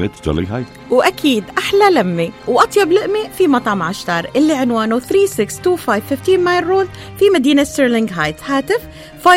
مدينة 0.00 0.14
ستيرلينغ 0.24 0.46
هايت 0.46 0.66
وأكيد 0.90 1.44
أحلى 1.58 1.90
لمة. 1.90 2.30
وأطيب 2.48 2.92
لقمة 2.92 3.28
في 3.38 3.48
مطعم 3.48 3.82
عشتار 3.82 4.30
اللي 4.36 4.52
عنوانه 4.52 4.98
3625 4.98 6.00
15 6.16 6.38
Mile 6.38 6.66
Road 6.66 6.88
في 7.18 7.24
مدينة 7.34 7.64
ستيرلينغ 7.64 8.12
هايت. 8.12 8.42
هاتف 8.42 8.80
586-698-2585 9.24 9.28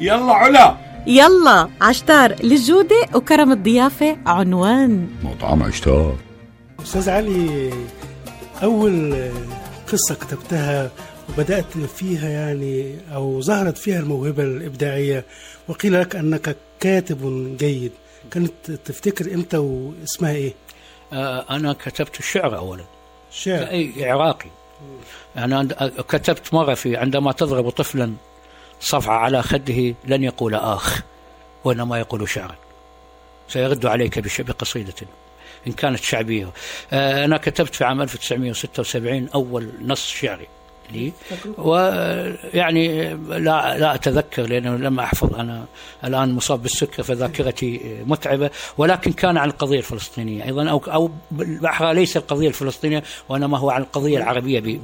يلا 0.00 0.32
هلا. 0.32 0.76
يلا. 1.06 1.68
عشتار 1.80 2.34
للجودة 2.42 3.06
وكرم 3.14 3.52
الضيافة 3.52 4.16
عنوان. 4.26 5.08
مطعم 5.22 5.62
عشتار. 5.62 6.16
أستاذ 6.82 7.10
علي 7.10 7.70
أول 8.62 9.14
قصة 9.92 10.14
كتبتها 10.14 10.90
وبدأت 11.28 11.78
فيها 11.78 12.28
يعني 12.28 12.98
أو 13.14 13.40
ظهرت 13.40 13.78
فيها 13.78 14.00
الموهبة 14.00 14.42
الإبداعية. 14.42 15.24
وقيل 15.68 16.00
لك 16.00 16.16
أنك 16.16 16.56
كاتب 16.80 17.56
جيد. 17.58 17.92
كانت 18.30 18.70
تفتكر 18.70 19.34
إمتى 19.34 19.56
واسمها 19.56 20.32
إيه؟ 20.32 20.54
آه 21.12 21.44
أنا 21.50 21.72
كتبت 21.72 22.18
الشعر 22.18 22.56
أولا. 22.58 22.84
شعر. 23.32 23.62
أي 23.70 24.10
عراقي. 24.10 24.48
أنا 25.36 25.68
كتبت 26.08 26.54
مرة 26.54 26.74
في 26.74 26.96
عندما 26.96 27.32
تضرب 27.32 27.70
طفلا 27.70 28.12
صفعة 28.80 29.16
على 29.18 29.42
خده 29.42 29.94
لن 30.04 30.24
يقول 30.24 30.54
آخ 30.54 31.00
وإنما 31.64 31.98
يقول 31.98 32.28
شعرا 32.28 32.56
سيرد 33.48 33.86
عليك 33.86 34.40
بقصيدة. 34.40 34.94
إن 35.66 35.72
كانت 35.72 36.02
شعبية. 36.02 36.50
آه، 36.92 37.24
أنا 37.24 37.36
كتبت 37.36 37.74
في 37.74 37.84
عام 37.84 38.02
1976 38.02 39.28
أول 39.34 39.68
نص 39.80 40.06
شعري. 40.08 40.46
لي. 40.92 41.12
ويعني 41.58 43.14
لا 43.14 43.78
لا 43.78 43.94
أتذكر 43.94 44.42
لأنه 44.42 44.76
لم 44.76 45.00
أحفظ. 45.00 45.34
أنا 45.34 45.64
الآن 46.04 46.34
مصاب 46.34 46.62
بالسكر 46.62 47.02
فذاكرتي 47.02 47.80
متعبة. 48.06 48.50
ولكن 48.78 49.12
كان 49.12 49.36
عن 49.36 49.48
القضية 49.48 49.78
الفلسطينية 49.78 50.44
أيضا 50.44 50.70
أو 50.70 50.78
أو 50.78 51.10
بالأحرى 51.30 51.94
ليس 51.94 52.16
القضية 52.16 52.48
الفلسطينية 52.48 53.02
وإنما 53.28 53.58
هو 53.58 53.70
عن 53.70 53.82
القضية 53.82 54.18
العربية 54.18 54.80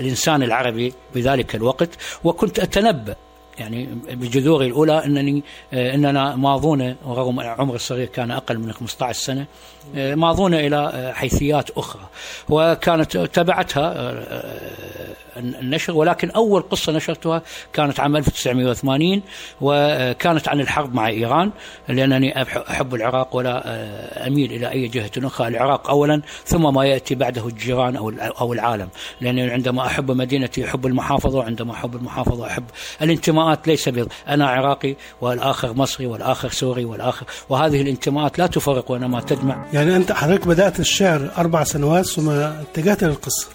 الإنسان 0.00 0.42
العربي 0.42 0.92
بذلك 1.14 1.54
الوقت. 1.54 1.90
وكنت 2.24 2.58
أتنبأ 2.58 3.16
يعني 3.58 3.88
بجذوري 4.10 4.66
الأولى 4.66 5.04
أنني 5.04 5.42
آه، 5.72 5.94
أننا 5.94 6.36
ماضون 6.36 6.96
ورغم 7.04 7.40
عمري 7.40 7.76
الصغير 7.76 8.06
كان 8.06 8.30
أقل 8.30 8.58
من 8.58 8.72
15 8.72 9.18
سنة. 9.18 9.46
آه، 9.96 10.14
ماضون 10.14 10.54
إلى 10.54 10.76
آه، 10.76 11.12
حيثيات 11.12 11.70
أخرى. 11.70 12.02
وكانت 12.48 13.16
تبعتها 13.16 14.12
النشر 15.36 15.92
ولكن 15.92 16.30
أول 16.30 16.62
قصة 16.62 16.92
نشرتها 16.92 17.42
كانت 17.72 18.00
عام 18.00 18.16
1980 18.16 19.22
وكانت 19.60 20.48
عن 20.48 20.60
الحرب 20.60 20.94
مع 20.94 21.08
إيران 21.08 21.50
لأنني 21.88 22.42
أحب 22.42 22.94
العراق 22.94 23.36
ولا 23.36 23.62
أميل 24.26 24.52
إلى 24.52 24.70
أي 24.70 24.88
جهة 24.88 25.10
أخرى. 25.16 25.48
العراق 25.48 25.90
اولا 25.90 26.22
ثم 26.44 26.74
ما 26.74 26.84
يأتي 26.84 27.14
بعده 27.14 27.46
الجيران 27.46 27.96
أو 27.96 28.12
أو 28.40 28.52
العالم 28.52 28.88
لاني 29.20 29.50
عندما 29.50 29.86
أحب 29.86 30.10
مدينتي 30.10 30.64
أحب 30.64 30.86
المحافظة 30.86 31.38
وعندما 31.38 31.72
أحب 31.72 31.96
المحافظة 31.96 32.46
أحب 32.46 32.64
الانتماء 33.02 33.42
الانتماءات 33.42 33.68
ليس 33.68 33.88
بيض 33.88 34.08
أنا 34.28 34.48
عراقي 34.48 34.96
والآخر 35.20 35.72
مصري 35.72 36.06
والآخر 36.06 36.48
سوري 36.48 36.84
والآخر 36.84 37.26
وهذه 37.48 37.82
الانتماءات 37.82 38.38
لا 38.38 38.46
تفرق 38.46 38.90
وإنما 38.90 39.20
تجمع 39.20 39.64
يعني 39.72 39.96
أنت 39.96 40.12
حضرتك 40.12 40.46
بدأت 40.46 40.80
الشعر 40.80 41.30
أربع 41.38 41.64
سنوات 41.64 42.06
ثم 42.06 42.30
اتجهت 42.30 43.04
للقصة 43.04 43.48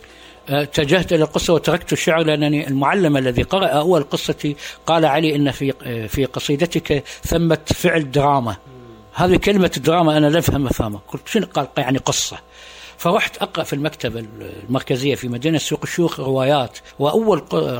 اتجهت 0.50 1.14
إلى 1.14 1.24
القصة 1.24 1.54
وتركت 1.54 1.94
الشعر 1.94 2.24
لأنني 2.24 2.68
المعلم 2.68 3.18
الذي 3.18 3.42
قرأ 3.42 3.68
أول 3.68 4.04
قصتي 4.04 4.56
قال 4.86 5.06
علي 5.06 5.36
إن 5.36 5.52
في 5.52 5.74
في 6.08 6.26
قصيدتك 6.26 7.04
ثمة 7.24 7.58
فعل 7.66 8.12
دراما. 8.12 8.56
هذه 9.14 9.36
كلمة 9.36 9.72
دراما 9.84 10.18
أنا 10.18 10.28
لا 10.28 10.40
افهم 10.40 10.68
أفهمها. 10.68 11.02
قلت 11.08 11.28
شنو 11.28 11.46
قال؟ 11.46 11.68
يعني 11.78 11.98
قصة. 11.98 12.38
فرحت 12.98 13.38
أقرأ 13.38 13.64
في 13.64 13.74
المكتبه 13.74 14.26
المركزية 14.70 15.16
في 15.16 15.28
مدينة 15.28 15.58
سوق 15.58 15.80
الشيوخ 15.84 16.20
روايات 16.20 16.78
وأول 17.00 17.40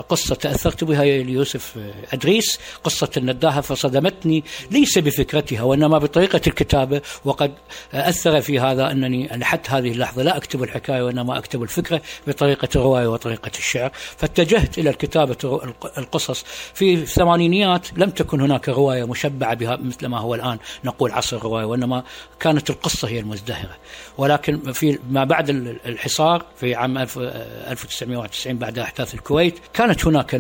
قصة 0.10 0.36
تأثرت 0.36 0.84
بها 0.84 1.04
ليوسف 1.06 1.76
أدريس 2.14 2.60
قصة 2.84 3.10
النداهه 3.18 3.62
فصدمتني 3.62 4.44
ليس 4.72 4.98
بفكرتها 4.98 5.62
وإنما 5.64 5.98
بطريقة 5.98 6.42
الكتابة 6.48 7.02
وقد 7.26 7.54
أثر 7.94 8.42
في 8.42 8.60
هذا 8.60 8.92
أنني 8.92 9.28
لحد 9.28 9.60
هذه 9.70 9.92
اللحظة 9.92 10.24
لا 10.24 10.38
أكتب 10.38 10.64
الحكاية 10.64 11.02
وإنما 11.02 11.38
أكتب 11.38 11.64
الفكرة 11.64 12.02
بطريقة 12.28 12.68
الرواية 12.76 13.08
وطريقة 13.08 13.52
الشعر. 13.58 13.92
فاتجهت 13.94 14.78
إلى 14.78 14.90
الكتابة 14.90 15.62
القصص. 15.98 16.46
في 16.74 16.94
الثمانينيات 16.94 17.88
لم 17.98 18.10
تكن 18.10 18.42
هناك 18.42 18.70
رواية 18.70 19.08
مشبعة 19.08 19.54
بها 19.54 19.76
مثل 19.76 20.06
ما 20.08 20.20
هو 20.20 20.36
الآن 20.36 20.58
نقول 20.84 21.12
عصر 21.12 21.38
الرواية 21.38 21.66
وإنما 21.66 22.04
كانت 22.40 22.70
القصة 22.70 23.08
هي 23.08 23.20
المزدهرة. 23.20 23.78
ولكن 24.18 24.72
في 24.74 25.00
ما 25.10 25.24
بعد 25.24 25.50
الحصار 25.86 26.46
في 26.56 26.76
عام 26.76 26.98
1991 26.98 28.58
بعد 28.58 28.80
أحداث 28.80 29.14
الكويت 29.14 29.60
كانت 29.74 30.06
هناك 30.08 30.36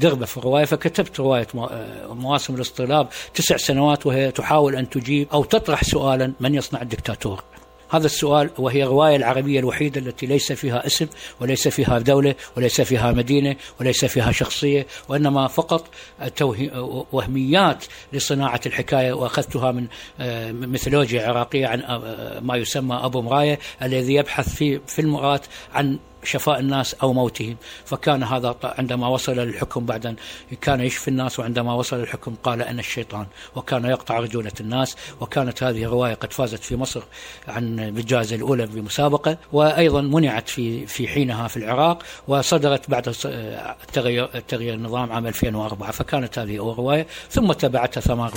دربة 0.00 0.26
في 0.26 0.36
الرواية 0.36 0.64
فكتبت 0.64 1.20
رواية 1.20 1.46
مواسم 2.08 2.54
الاصطلاب 2.54 3.08
تسع 3.34 3.56
سنوات 3.56 4.06
وهي 4.06 4.30
تحاول 4.30 4.76
أن 4.76 4.90
تجيب 4.90 5.28
أو 5.32 5.44
تطرح 5.44 5.84
سؤالا 5.84 6.32
من 6.40 6.54
يصنع 6.54 6.82
الدكتاتور. 6.82 7.42
هذا 7.90 8.06
السؤال 8.06 8.50
وهي 8.58 8.82
الرواية 8.82 9.16
العربية 9.16 9.60
الوحيدة 9.60 10.00
التي 10.00 10.26
ليس 10.26 10.52
فيها 10.52 10.86
اسم 10.86 11.06
وليس 11.40 11.68
فيها 11.68 11.98
دولة 11.98 12.34
وليس 12.56 12.80
فيها 12.80 13.12
مدينة 13.12 13.56
وليس 13.80 14.04
فيها 14.04 14.32
شخصية 14.32 14.86
وإنما 15.08 15.48
فقط 15.48 15.88
وهميات 17.12 17.84
لصناعة 18.12 18.60
الحكاية 18.66 19.12
وأخذتها 19.12 19.72
من 19.72 19.86
آه، 20.20 20.52
ميثولوجيا 20.52 21.28
عراقية 21.28 21.66
عن 21.66 21.80
آه، 21.80 22.40
ما 22.40 22.56
يسمى 22.56 22.96
أبو 22.96 23.22
مراية 23.22 23.58
الذي 23.82 24.14
يبحث 24.14 24.54
في 24.54 24.80
في 24.86 24.98
المرات 24.98 25.46
عن 25.72 25.98
شفاء 26.24 26.60
الناس 26.60 26.94
أو 26.94 27.12
موتهم. 27.12 27.56
فكان 27.84 28.22
هذا 28.22 28.56
عندما 28.64 29.08
وصل 29.08 29.32
للحكم 29.32 29.86
بعد 29.86 30.16
كان 30.60 30.80
يشفي 30.80 31.08
الناس 31.08 31.38
وعندما 31.38 31.74
وصل 31.74 31.96
للحكم 31.96 32.34
قال 32.42 32.62
أنا 32.62 32.80
الشيطان 32.80 33.26
وكان 33.56 33.84
يقطع 33.84 34.18
رجولة 34.18 34.52
الناس 34.60 34.96
وكانت 35.20 35.62
هذه 35.62 35.84
الرواية 35.84 36.14
قد 36.14 36.32
فازت 36.32 36.64
في 36.64 36.76
مصر 36.76 37.02
عن 37.48 37.90
بالجائزة 37.90 38.36
الأولى 38.36 38.66
بمسابقة 38.66 39.38
وأيضا 39.52 40.00
منعت 40.00 40.48
في 40.48 40.86
في 40.86 41.08
حينها 41.08 41.48
في 41.48 41.56
العراق 41.56 42.02
وصدرت 42.28 42.90
بعد 42.90 43.14
تغيير 43.92 44.26
تغيير 44.48 44.74
النظام 44.74 45.12
عام 45.12 45.26
2004 45.26 45.90
فكانت 45.90 46.38
هذه 46.38 46.58
أول 46.58 46.78
رواية 46.78 47.06
ثم 47.30 47.52
تبعتها 47.52 48.00
ثمار. 48.00 48.32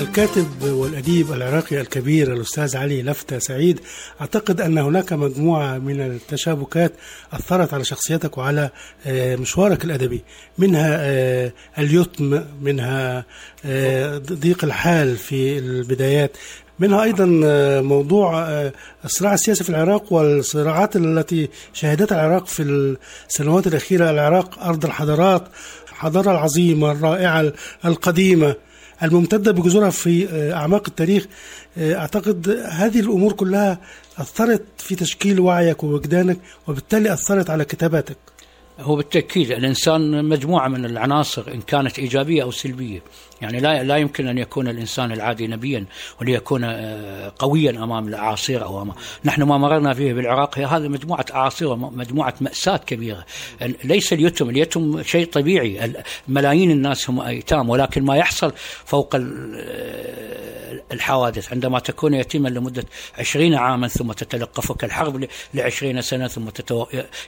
الكاتب 0.00 0.62
والأديب 0.62 1.32
العراقي 1.32 1.80
الكبير 1.80 2.32
الأستاذ 2.32 2.76
علي 2.76 3.02
لفتة 3.02 3.38
سعيد 3.38 3.80
أعتقد 4.20 4.60
أن 4.60 4.78
هناك 4.78 5.12
مجموعة 5.12 5.78
من 5.78 6.00
التشابكات 6.00 6.92
أثرت 7.32 7.74
على 7.74 7.84
شخصيتك 7.84 8.38
وعلى 8.38 8.70
آه، 9.06 9.36
مشوارك 9.36 9.84
الأدبي. 9.84 10.22
منها 10.58 10.96
آه، 11.00 11.52
اليتم 11.78 12.42
منها 12.60 13.24
آه، 13.64 14.18
ضيق 14.18 14.64
الحال 14.64 15.16
في 15.16 15.58
البدايات. 15.58 16.36
منها 16.78 17.02
أيضا 17.02 17.26
موضوع 17.80 18.48
الصراع 19.04 19.34
السياسي 19.34 19.64
في 19.64 19.70
العراق 19.70 20.12
والصراعات 20.12 20.96
التي 20.96 21.48
شهدتها 21.72 22.14
العراق 22.26 22.46
في 22.46 22.96
السنوات 23.28 23.66
الأخيرة. 23.66 24.10
العراق 24.10 24.62
أرض 24.64 24.84
الحضارات 24.84 25.44
الحضارة 25.92 26.30
العظيمة 26.30 26.92
الرائعة 26.92 27.52
القديمة. 27.84 28.54
الممتدة 29.02 29.52
بجذورها 29.52 29.90
في 29.90 30.28
أعماق 30.52 30.84
التاريخ 30.88 31.26
أعتقد 31.78 32.48
هذه 32.68 33.00
الأمور 33.00 33.32
كلها 33.32 33.78
أثرت 34.18 34.62
في 34.78 34.94
تشكيل 34.94 35.40
وعيك 35.40 35.84
ووجدانك 35.84 36.38
وبالتالي 36.66 37.12
أثرت 37.12 37.50
على 37.50 37.64
كتاباتك. 37.64 38.16
هو 38.82 38.96
بالتأكيد 38.96 39.50
الإنسان 39.50 40.24
مجموعة 40.24 40.68
من 40.68 40.84
العناصر 40.84 41.44
إن 41.54 41.60
كانت 41.60 41.98
إيجابية 41.98 42.42
أو 42.42 42.50
سلبية. 42.50 43.02
يعني 43.42 43.60
لا 43.60 43.82
لا 43.82 43.96
يمكن 43.96 44.26
أن 44.26 44.38
يكون 44.38 44.68
الإنسان 44.68 45.12
العادي 45.12 45.46
نبيا 45.46 45.84
وليكون 46.20 46.64
آه، 46.64 47.32
قويا 47.38 47.70
أمام 47.70 48.08
الأعاصير 48.08 48.64
أو 48.64 48.82
أمام. 48.82 48.94
نحن 49.24 49.42
ما 49.42 49.58
مررنا 49.58 49.94
فيه 49.94 50.12
بالعراق 50.12 50.58
هي 50.58 50.64
هذه 50.64 50.88
مجموعة 50.88 51.26
أعاصير 51.34 51.76
مجموعة 51.76 52.34
مأساة 52.40 52.76
كبيرة. 52.76 53.24
ليس 53.84 54.12
اليتم 54.12 54.50
اليتم 54.50 55.02
شيء 55.02 55.26
طبيعي. 55.26 55.92
ملايين 56.28 56.70
الناس 56.70 57.10
هم 57.10 57.20
أيتام 57.20 57.70
ولكن 57.70 58.02
ما 58.02 58.16
يحصل 58.16 58.52
فوق 58.84 59.16
الحوادث. 60.92 61.52
عندما 61.52 61.78
تكون 61.78 62.14
يتيما 62.14 62.48
لمدة 62.48 62.84
عشرين 63.18 63.54
عاما 63.54 63.88
ثم 63.88 64.12
تتلقفك 64.12 64.84
الحرب 64.84 65.26
لعشرين 65.54 66.00
سنة 66.00 66.28
ثم. 66.28 66.48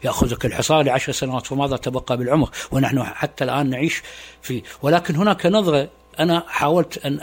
يأخذك 0.04 0.46
الحصار 0.46 0.82
لعشر 0.82 1.12
سنوات 1.12 1.43
فماذا 1.44 1.76
تبقى 1.76 2.16
بالعمر 2.16 2.50
ونحن 2.70 3.02
حتى 3.02 3.44
الآن 3.44 3.70
نعيش 3.70 4.02
في 4.42 4.62
ولكن 4.82 5.16
هناك 5.16 5.46
نظرة 5.46 5.88
أنا 6.20 6.44
حاولت 6.46 7.06
أن. 7.06 7.20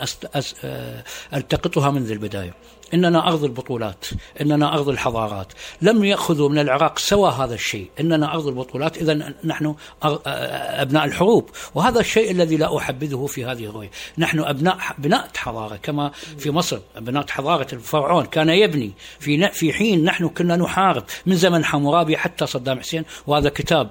آه، 0.64 1.04
ألتقطها 1.34 1.90
منذ 1.90 2.10
البداية 2.10 2.54
إننا 2.94 3.28
أرض 3.28 3.44
البطولات، 3.44 4.06
إننا 4.40 4.74
أرض 4.74 4.88
الحضارات، 4.88 5.52
لم 5.82 6.04
يأخذوا 6.04 6.48
من 6.48 6.58
العراق 6.58 6.98
سوى 6.98 7.30
هذا 7.30 7.54
الشيء، 7.54 7.90
إننا 8.00 8.34
أرض 8.34 8.46
البطولات، 8.46 8.96
اذا 8.96 9.34
نحن 9.44 9.74
أبناء 10.02 11.04
الحروب، 11.04 11.50
وهذا 11.74 12.00
الشيء 12.00 12.30
الذي 12.30 12.56
لا 12.56 12.76
أحبذه 12.76 13.26
في 13.26 13.44
هذه 13.44 13.64
الرؤية، 13.64 13.90
نحن 14.18 14.40
أبناء 14.40 14.78
بناء 14.98 15.28
حضارة 15.36 15.76
كما 15.76 16.10
في 16.38 16.50
مصر 16.50 16.78
ابناء 16.96 17.26
حضارة 17.28 17.66
الفرعون 17.72 18.24
كان 18.24 18.48
يبني. 18.48 18.92
في 19.20 19.48
في 19.48 19.72
حين 19.72 20.04
نحن 20.04 20.28
كنا 20.28 20.56
نحارب 20.56 21.04
من 21.26 21.36
زمن 21.36 21.64
حمورابي 21.64 22.16
حتى 22.16 22.46
صدام 22.46 22.80
حسين، 22.80 23.04
وهذا 23.26 23.48
كتاب 23.48 23.90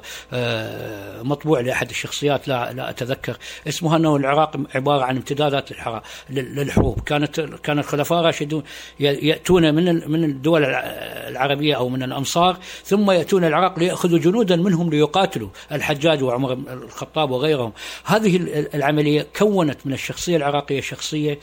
مطبوع 1.23 1.59
لأحد 1.59 1.89
الشخصيات 1.89 2.47
لا 2.47 2.73
لا 2.73 2.89
أتذكر. 2.89 3.37
اسمه 3.67 3.95
إنه 3.95 4.15
العراق 4.15 4.57
عبارة 4.75 5.03
عن 5.03 5.15
امتدادات 5.15 5.69
للحروب، 6.29 6.99
كانت 6.99 7.39
كان 7.39 7.79
الخلفاء 7.79 8.19
الراشدون 8.19 8.63
يأتون 8.99 9.75
من 9.75 10.11
من 10.11 10.23
الدول 10.23 10.65
العربية 10.65 11.75
أو 11.75 11.89
من 11.89 12.03
الامصار 12.03 12.57
ثم 12.83 13.11
يأتون 13.11 13.45
العراق 13.45 13.79
ليأخذوا 13.79 14.19
جنودا 14.19 14.55
منهم 14.55 14.89
ليقاتلوا 14.89 15.49
الحجاج 15.71 16.23
وعمر 16.23 16.53
الخطاب 16.53 17.31
وغيرهم. 17.31 17.73
هذه 18.05 18.35
العملية 18.73 19.27
كونت 19.37 19.77
من 19.85 19.93
الشخصية 19.93 20.37
العراقية 20.37 20.81
شخصية 20.81 21.39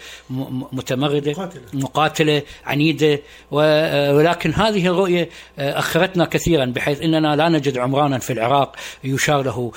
متمرده 0.72 1.30
مقاتلة, 1.30 1.62
مقاتلة 1.74 2.42
عنيدة 2.64 3.20
ولكن 3.50 4.54
هذه 4.54 4.86
الرؤية 4.86 5.28
أخرتنا 5.58 6.24
كثيرا 6.24 6.64
بحيث 6.64 7.02
إننا 7.02 7.36
لا 7.36 7.48
نجد 7.48 7.78
عمرانا 7.78 8.18
في 8.18 8.32
العراق 8.32 8.76
يشار 9.04 9.42
له 9.42 9.72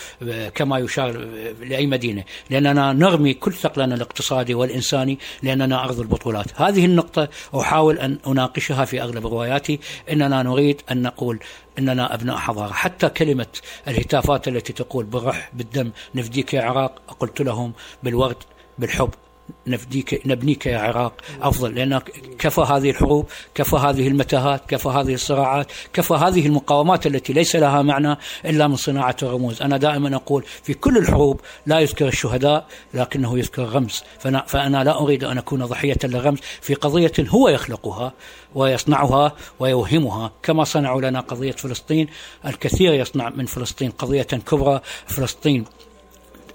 كما 0.56 0.80
يشار 0.80 1.28
لأي 1.62 1.88
مدينة. 1.88 2.24
لأننا 2.50 2.94
نرمي 2.94 3.34
كل 3.34 3.54
ثقلنا 3.54 3.96
الاقتصادي 3.96 4.54
والإنساني 4.54 5.20
لأننا 5.44 5.84
أرض 5.84 6.00
البطولات. 6.00 6.46
هذه 6.56 6.86
النقطة 6.86 7.28
أحاول 7.62 8.00
أن 8.00 8.18
أناقشها 8.28 8.86
في 8.86 9.02
أغلب 9.02 9.28
رواياتي 9.28 9.80
إننا 10.12 10.44
نريد 10.44 10.82
أن 10.92 11.02
نقول 11.02 11.40
إننا 11.80 12.14
أبناء 12.14 12.38
حضارة. 12.38 12.74
حتى 12.74 13.10
كلمة 13.10 13.48
الهتافات 13.88 14.48
التي 14.48 14.74
تقول 14.74 15.06
بالروح 15.06 15.50
بالدم 15.54 15.92
نفديك 16.16 16.54
يا 16.54 16.62
عراق 16.62 17.02
قلت 17.20 17.42
لهم 17.42 17.74
بالورد 18.04 18.38
بالحب. 18.78 19.10
نفديك 19.68 20.22
نبنيك 20.26 20.66
يا 20.66 20.78
عراق. 20.78 21.14
أفضل 21.42 21.76
لأن 21.76 22.02
كفى 22.40 22.62
هذه 22.62 22.90
الحروب 22.90 23.26
كفى 23.56 23.76
هذه 23.76 24.08
المتاهات 24.08 24.62
كفى 24.68 24.90
هذه 24.90 25.14
الصراعات 25.14 25.72
كفى 25.94 26.14
هذه 26.14 26.48
المقاومات 26.48 27.08
التي 27.08 27.34
ليس 27.34 27.56
لها 27.56 27.82
معنى 27.82 28.18
إلا 28.46 28.68
من 28.68 28.76
صناعة 28.76 29.16
الرموز 29.24 29.62
أنا 29.62 29.78
دائما 29.78 30.16
أقول 30.16 30.44
في 30.64 30.74
كل 30.74 30.98
الحروب 30.98 31.42
لا 31.66 31.80
يذكر 31.80 32.08
الشهداء 32.08 32.66
لكنه 32.94 33.40
يذكر 33.40 33.64
غمز 33.64 34.04
فأنا, 34.20 34.44
فأنا 34.48 34.84
لا 34.84 35.02
أريد 35.02 35.24
أن 35.24 35.38
أكون 35.38 35.66
ضحية 35.66 35.98
لغمز 36.04 36.40
في 36.62 36.74
قضية 36.74 37.12
هو 37.20 37.50
يخلقها 37.50 38.14
ويصنعها 38.56 39.36
ويوهمها 39.60 40.32
كما 40.44 40.64
صنعوا 40.64 41.02
لنا 41.02 41.20
قضية 41.20 41.52
فلسطين. 41.52 42.08
الكثير 42.46 42.94
يصنع 42.94 43.30
من 43.30 43.46
فلسطين 43.46 43.92
قضية 43.92 44.24
كبرى. 44.24 44.82
فلسطين 45.08 45.66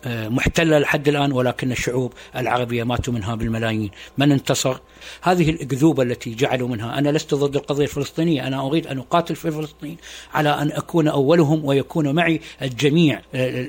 محتلة 0.07 0.79
لحد 0.79 1.09
الآن 1.09 1.33
ولكن 1.33 1.73
الشعوب 1.73 2.13
العربية 2.37 2.85
ماتوا 2.85 3.13
منها 3.13 3.35
بالملايين. 3.35 3.91
من 4.19 4.33
انتصر؟ 4.33 4.79
هذه 5.23 5.51
الأكذوبة 5.51 6.03
التي 6.03 6.35
جعلوا 6.35 6.69
منها. 6.69 6.99
أنا 6.99 7.09
لست 7.09 7.35
ضد 7.35 7.57
القضية 7.57 7.85
الفلسطينية. 7.85 8.47
أنا 8.47 8.67
أريد 8.67 8.87
أن 8.87 8.99
أقاتل 8.99 9.37
في 9.37 9.51
فلسطين 9.51 9.97
على 10.35 10.49
أن 10.49 10.73
أكون 10.73 11.09
أولهم 11.09 11.65
ويكون 11.65 12.15
معي 12.15 12.41
الجميع. 12.63 13.21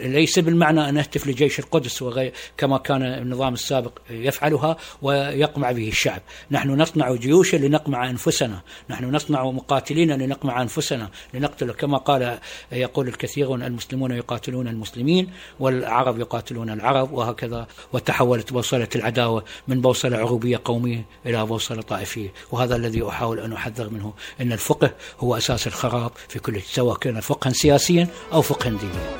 ليس 0.04 0.39
بالمعنى 0.39 0.89
أن 0.89 0.97
أهتف 0.97 1.28
لجيش 1.28 1.60
القدس 1.60 2.02
وغير 2.02 2.34
كما 2.58 2.78
كان 2.78 3.02
النظام 3.02 3.54
السابق 3.54 4.00
يفعلها 4.10 4.78
ويقمع 5.02 5.71
به 5.71 5.88
الشعب. 5.88 6.21
نحن 6.52 6.69
نصنع 6.69 7.15
جيوشا 7.15 7.58
لنقمع 7.58 8.10
أنفسنا. 8.10 8.62
نحن 8.89 9.15
نصنع 9.15 9.52
مقاتلين 9.52 10.12
لنقمع 10.12 10.62
أنفسنا. 10.62 11.10
لنقتل 11.34 11.71
كما 11.71 11.97
قال 11.97 12.38
يقول 12.71 13.08
الكثيرون 13.08 13.63
المسلمون 13.63 14.12
يقاتلون 14.12 14.67
المسلمين 14.67 15.30
والعرب 15.60 16.19
يقاتلون 16.27 16.69
العرب 16.69 17.11
وهكذا 17.11 17.67
وتحولت 17.93 18.53
بوصلة 18.53 18.87
العداوة 18.95 19.43
من 19.67 19.81
بوصلة 19.81 20.17
عروبية 20.17 20.61
قومية 20.65 21.05
إلى 21.25 21.45
بوصلة 21.45 21.81
طائفية. 21.81 22.33
وهذا 22.51 22.75
الذي 22.75 23.07
أحاول 23.07 23.39
أن 23.39 23.53
أحذر 23.53 23.89
منه 23.89 24.13
أن 24.41 24.51
الفقه 24.51 24.91
هو 25.19 25.37
أساس 25.37 25.67
الخراب 25.67 26.11
في 26.27 26.39
كل 26.39 26.61
سواء 26.61 26.97
كان 26.97 27.19
فقها 27.19 27.51
سياسيا 27.51 28.07
أو 28.33 28.41
فقها 28.41 28.69
دينيا. 28.69 29.17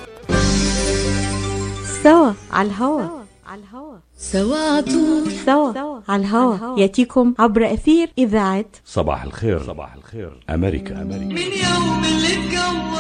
سوا 2.04 2.32
على 2.52 2.68
الهوا. 2.68 3.02
على 3.48 3.62
الهوا 3.62 3.98
سوا 4.18 4.58
عطول 4.58 5.32
سوا 5.46 6.02
على 6.10 6.22
الهوا. 6.22 6.80
يأتيكم 6.80 7.34
عبر 7.40 7.74
أثير 7.74 8.12
إذاعة 8.18 8.66
صباح 8.86 9.24
الخير. 9.24 9.64
صباح 9.64 9.94
الخير. 9.94 10.44
أمريكا. 10.50 11.02
أمريكا 11.02 11.26
من 11.26 11.38
يوم 11.38 12.04
اللي 12.04 12.34
الموج 12.36 12.97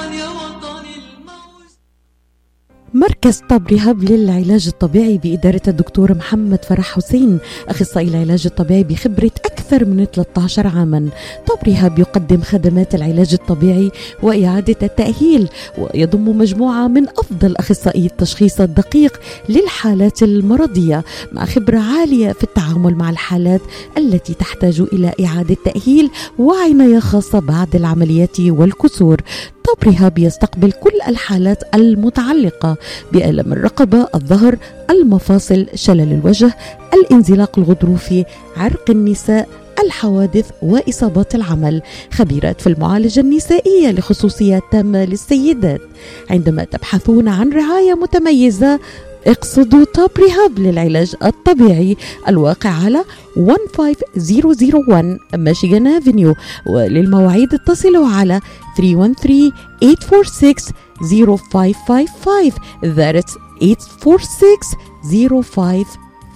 مركز 2.93 3.41
طب 3.49 3.67
رهاب 3.71 4.03
للعلاج 4.03 4.67
الطبيعي 4.67 5.17
بإدارة 5.17 5.61
الدكتور 5.67 6.13
محمد 6.13 6.65
فرح 6.65 6.95
حسين 6.95 7.39
أخصائي 7.69 8.07
العلاج 8.07 8.45
الطبيعي 8.45 8.83
بخبرة 8.83 9.31
أكثر 9.45 9.85
من 9.85 10.05
13 10.05 10.67
عاما. 10.67 11.09
طب 11.47 11.57
رهاب 11.67 11.99
يقدم 11.99 12.41
خدمات 12.41 12.95
العلاج 12.95 13.33
الطبيعي 13.33 13.91
وإعادة 14.23 14.75
التأهيل 14.83 15.49
ويضم 15.77 16.37
مجموعة 16.37 16.87
من 16.87 17.07
أفضل 17.09 17.55
أخصائي 17.55 18.05
التشخيص 18.05 18.61
الدقيق 18.61 19.19
للحالات 19.49 20.23
المرضية 20.23 21.03
مع 21.31 21.45
خبرة 21.45 21.79
عالية 21.79 22.31
في 22.31 22.43
التعامل 22.43 22.95
مع 22.95 23.09
الحالات 23.09 23.61
التي 23.97 24.33
تحتاج 24.33 24.81
إلى 24.93 25.13
إعادة 25.25 25.57
تأهيل 25.65 26.09
وعناية 26.39 26.99
خاصة 26.99 27.39
بعد 27.39 27.75
العمليات 27.75 28.39
والكسور. 28.39 29.21
طب 29.67 29.89
رهاب 29.89 30.17
يستقبل 30.17 30.71
كل 30.71 30.91
الحالات 31.07 31.63
المتعلقة 31.75 32.76
بألم 33.11 33.53
الرقبة، 33.53 34.07
الظهر، 34.15 34.57
المفاصل، 34.89 35.65
شلل 35.75 36.13
الوجه، 36.13 36.55
الانزلاق 36.93 37.59
الغضروفي، 37.59 38.25
عرق 38.57 38.89
النساء، 38.89 39.47
الحوادث 39.83 40.51
وإصابات 40.61 41.35
العمل. 41.35 41.81
خبيرات 42.13 42.61
في 42.61 42.67
المعالجة 42.67 43.19
النسائية 43.19 43.91
لخصوصيات 43.91 44.63
تامة 44.71 45.05
للسيدات. 45.05 45.81
عندما 46.29 46.63
تبحثون 46.63 47.27
عن 47.27 47.49
رعاية 47.49 47.93
متميزة 47.93 48.79
اقصدوا 49.27 49.85
توب 49.93 50.09
ريهاب 50.17 50.59
للعلاج 50.59 51.15
الطبيعي. 51.23 51.97
الواقع 52.27 52.69
على 52.69 53.03
15001 53.35 55.17
ميشيغان 55.35 55.87
افنيو 55.87 56.35
وللمواعيد 56.67 57.53
اتصلوا 57.53 58.07
على 58.07 58.41
313 58.77 59.51
846 59.81 60.73
0555 61.01 62.51
that's 62.83 63.37
846 63.61 64.57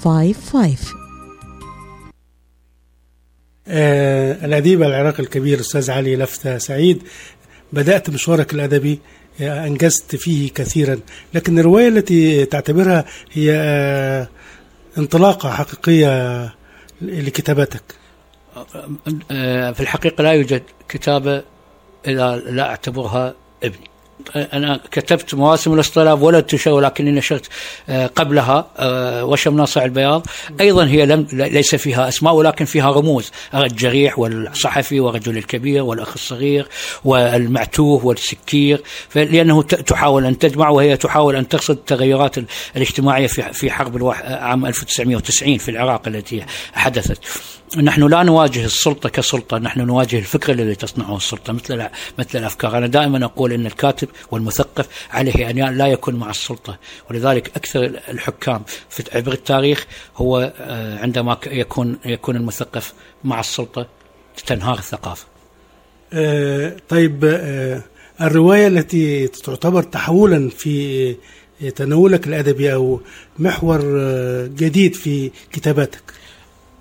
0555 0.04 1.02
آه 3.68 4.46
الأديب 4.46 4.84
العراقي 4.84 5.24
الكبير 5.24 5.56
الأستاذ 5.56 5.92
علي 5.92 6.16
لفتة 6.16 6.58
سعيد. 6.58 7.04
بدأت 7.74 8.10
مشوارك 8.10 8.54
الأدبي 8.54 9.00
آه، 9.42 9.68
أنجزت 9.68 10.16
فيه 10.16 10.50
كثيرا. 10.50 11.00
لكن 11.34 11.60
الرواية 11.60 11.88
التي 11.88 12.46
تعتبرها 12.46 13.06
هي 13.32 13.52
آه 13.56 14.28
انطلاقة 14.98 15.52
حقيقية 15.52 16.54
لكتاباتك 17.02 17.84
آه، 19.32 19.72
في 19.72 19.80
الحقيقة 19.82 20.22
لا 20.24 20.32
يوجد 20.32 20.64
كتابة 20.90 21.44
إذا 22.08 22.36
لا 22.36 22.70
أعتبرها 22.70 23.34
ابني 23.64 23.92
أنا 24.36 24.80
كتبت 24.92 25.34
مواسم 25.36 25.74
الاصطلاف 25.74 26.22
ولا 26.22 26.40
تشا 26.40 26.72
ولكني 26.72 27.12
نشرت 27.12 27.50
آه، 27.90 28.08
قبلها 28.08 28.68
آه، 28.78 29.26
وشم 29.26 29.58
ناصع 29.58 29.86
البياض. 29.86 30.26
أيضا 30.62 30.86
هي 30.86 31.06
لم 31.06 31.28
ليس 31.34 31.76
فيها 31.76 32.08
أسماء 32.08 32.34
ولكن 32.34 32.66
فيها 32.66 32.92
رموز. 32.92 33.32
الجريح 33.54 34.20
والصحفي 34.20 35.00
والرجل 35.00 35.38
الكبير 35.38 35.84
والأخ 35.84 36.14
الصغير 36.14 36.68
والمعتوه 37.06 38.06
والسكير 38.06 38.82
لأنه 39.16 39.64
تحاول 39.64 40.26
أن 40.26 40.38
تجمع 40.38 40.70
وهي 40.70 40.98
تحاول 40.98 41.36
أن 41.36 41.48
تقصد 41.48 41.78
التغيرات 41.78 42.38
ال- 42.38 42.46
الاجتماعية 42.76 43.28
في 43.28 43.72
حرب 43.72 44.08
عام 44.24 44.66
1990 44.66 45.58
في 45.58 45.72
العراق 45.72 46.08
التي 46.08 46.44
حدثت. 46.74 47.18
نحن 47.78 48.08
لا 48.08 48.24
نواجه 48.24 48.66
السلطة 48.66 49.10
كسلطة 49.10 49.58
نحن 49.58 49.82
نواجه 49.82 50.20
الفكر 50.20 50.54
الذي 50.54 50.76
تصنعه 50.76 51.18
السلطة. 51.18 51.54
مثل 51.54 51.88
مثل 52.20 52.40
الأفكار. 52.40 52.78
أنا 52.78 52.88
دائما 52.88 53.26
أقول 53.26 53.54
أن 53.54 53.66
الكاتب 53.66 54.08
والمثقف 54.32 54.88
عليه 55.12 55.50
أن 55.50 55.78
لا 55.78 55.88
يكون 55.88 56.16
مع 56.16 56.30
السلطة. 56.30 56.78
ولذلك 57.10 57.52
أكثر 57.56 58.00
الحكام 58.10 58.64
في 58.90 59.04
عبر 59.14 59.34
التاريخ 59.34 59.86
هو 60.18 60.54
آه، 60.60 61.00
عندما 61.00 61.38
يكون 61.48 61.98
يكون 62.06 62.36
المثقف 62.36 62.94
مع 63.24 63.40
السلطة 63.40 63.88
تنهار 64.46 64.78
الثقافة. 64.78 65.26
آه 66.14 66.78
طيب 66.90 67.26
آه 67.26 67.82
الرواية 68.22 68.68
التي 68.68 69.28
تعتبر 69.28 69.84
تحولا 69.84 70.50
في 70.50 71.16
تناولك 71.76 72.28
الأدبي 72.28 72.74
أو 72.74 73.02
محور 73.40 73.82
جديد 74.48 74.96
في 74.96 75.32
كتاباتك. 75.52 76.21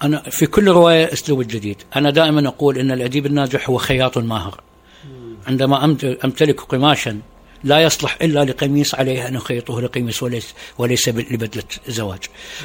أنا 0.03 0.19
في 0.31 0.47
كل 0.47 0.69
رواية 0.69 1.13
أسلوب 1.13 1.43
جديد. 1.43 1.77
أنا 1.97 2.11
دائما 2.11 2.49
أقول 2.49 2.79
أن 2.79 2.91
الأديب 2.91 3.27
الناجح 3.27 3.71
هو 3.71 3.77
خياط 3.79 4.19
ماهر. 4.19 4.61
عندما 5.47 5.81
أمت- 5.81 6.25
أمتلك 6.25 6.61
قماشا 6.61 7.21
لا 7.64 7.81
يصلح 7.81 8.18
إلا 8.23 8.44
لقميص 8.44 8.94
عليه 8.94 9.29
أن 9.29 9.37
أخيطه 9.37 9.81
لقميص 9.81 10.23
وليس, 10.23 10.55
وليس 10.79 11.09
لبدلة 11.09 11.62
زواج 11.88 12.18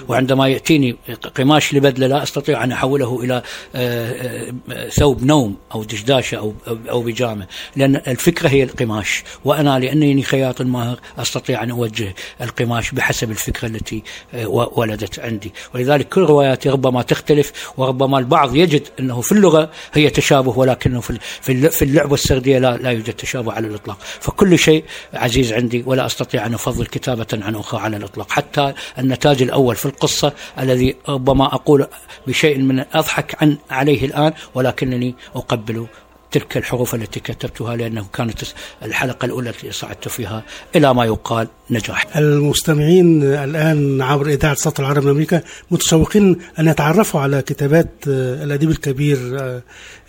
وعندما 0.08 0.48
يأتيني 0.48 0.96
قماش 1.36 1.74
لبدلة 1.74 2.08
لا 2.08 2.24
أستطيع 2.24 2.64
أن 2.64 2.72
أحوله 2.72 3.20
إلى 3.24 3.42
آه، 3.76 4.54
آه، 4.72 4.90
ثوب 4.90 5.24
نوم 5.24 5.58
أو 5.76 5.84
دشداشة 5.84 6.38
أو, 6.38 6.54
أو, 6.90 7.02
بيجامة 7.02 7.48
لأن 7.76 7.96
الفكرة 7.96 8.50
هي 8.50 8.64
القماش. 8.64 9.24
وأنا 9.46 9.80
لأنني 9.80 10.24
خياط 10.24 10.62
ماهر 10.62 11.00
أستطيع 11.18 11.64
أن 11.64 11.72
أوجه 11.72 12.16
القماش 12.42 12.92
بحسب 12.92 13.32
الفكرة 13.32 13.68
التي 13.68 14.04
آه، 14.34 14.48
ولدت 14.48 15.20
عندي. 15.20 15.54
ولذلك 15.74 16.10
كل 16.10 16.22
رواياتي 16.22 16.70
ربما 16.70 17.02
تختلف 17.02 17.74
وربما 17.78 18.20
البعض 18.20 18.56
يجد 18.56 18.88
أنه 19.00 19.22
في 19.22 19.32
اللغة 19.32 19.72
هي 19.94 20.10
تشابه 20.10 20.60
ولكنه 20.60 21.02
في 21.02 21.82
اللعبة 21.82 22.14
السردية 22.14 22.60
لا, 22.60 22.78
لا 22.78 22.92
يوجد 22.92 23.14
تشابه 23.14 23.52
على 23.54 23.68
الإطلاق. 23.68 23.98
فكل 24.20 24.60
شيء 24.60 24.85
عزيز 25.14 25.54
عندي 25.54 25.84
ولا 25.86 26.06
أستطيع 26.06 26.46
أن 26.46 26.54
أفضل 26.54 26.86
كتابة 26.86 27.28
عن 27.34 27.56
أخرى 27.56 27.82
على 27.82 27.98
الإطلاق. 27.98 28.32
حتى 28.32 28.74
النتاج 29.00 29.42
الأول 29.42 29.76
في 29.76 29.86
القصة 29.86 30.34
الذي 30.60 30.96
ربما 31.10 31.46
أقول 31.46 31.88
بشيء 32.28 32.58
من 32.58 32.86
أضحك 32.94 33.44
عن 33.44 33.58
عليه 33.70 34.06
الآن 34.06 34.34
ولكنني 34.54 35.16
أقبل 35.36 35.88
تلك 36.36 36.58
الحروف 36.58 36.96
التي 36.96 37.20
كتبتها 37.20 37.76
لأنه 37.76 38.06
كانت 38.14 38.44
الحلقة 38.84 39.26
الأولى 39.26 39.50
التي 39.50 39.72
صعدت 39.72 40.08
فيها. 40.08 40.44
إلى 40.76 40.94
ما 40.94 41.06
يقال 41.06 41.48
نجاح. 41.70 42.18
المستمعين 42.18 43.24
الآن 43.24 44.02
عبر 44.02 44.28
إذاعة 44.28 44.54
صوت 44.54 44.80
العرب 44.80 45.04
من 45.04 45.10
أمريكا 45.10 45.42
متشوقين 45.72 46.38
أن 46.60 46.68
يتعرفوا 46.68 47.22
على 47.22 47.42
كتابات 47.42 47.90
آه، 48.08 48.44
الأديب 48.44 48.70
الكبير 48.70 49.18
آه، 49.40 49.62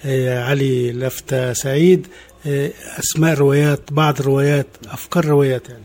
آه، 0.04 0.44
علي 0.44 0.92
لفتة 0.92 1.52
سعيد 1.52 2.06
أسماء 2.98 3.32
الروايات 3.32 3.80
بعض 3.90 4.20
الروايات 4.20 4.66
أفكار 4.90 5.24
الروايات 5.24 5.68
يعني. 5.68 5.84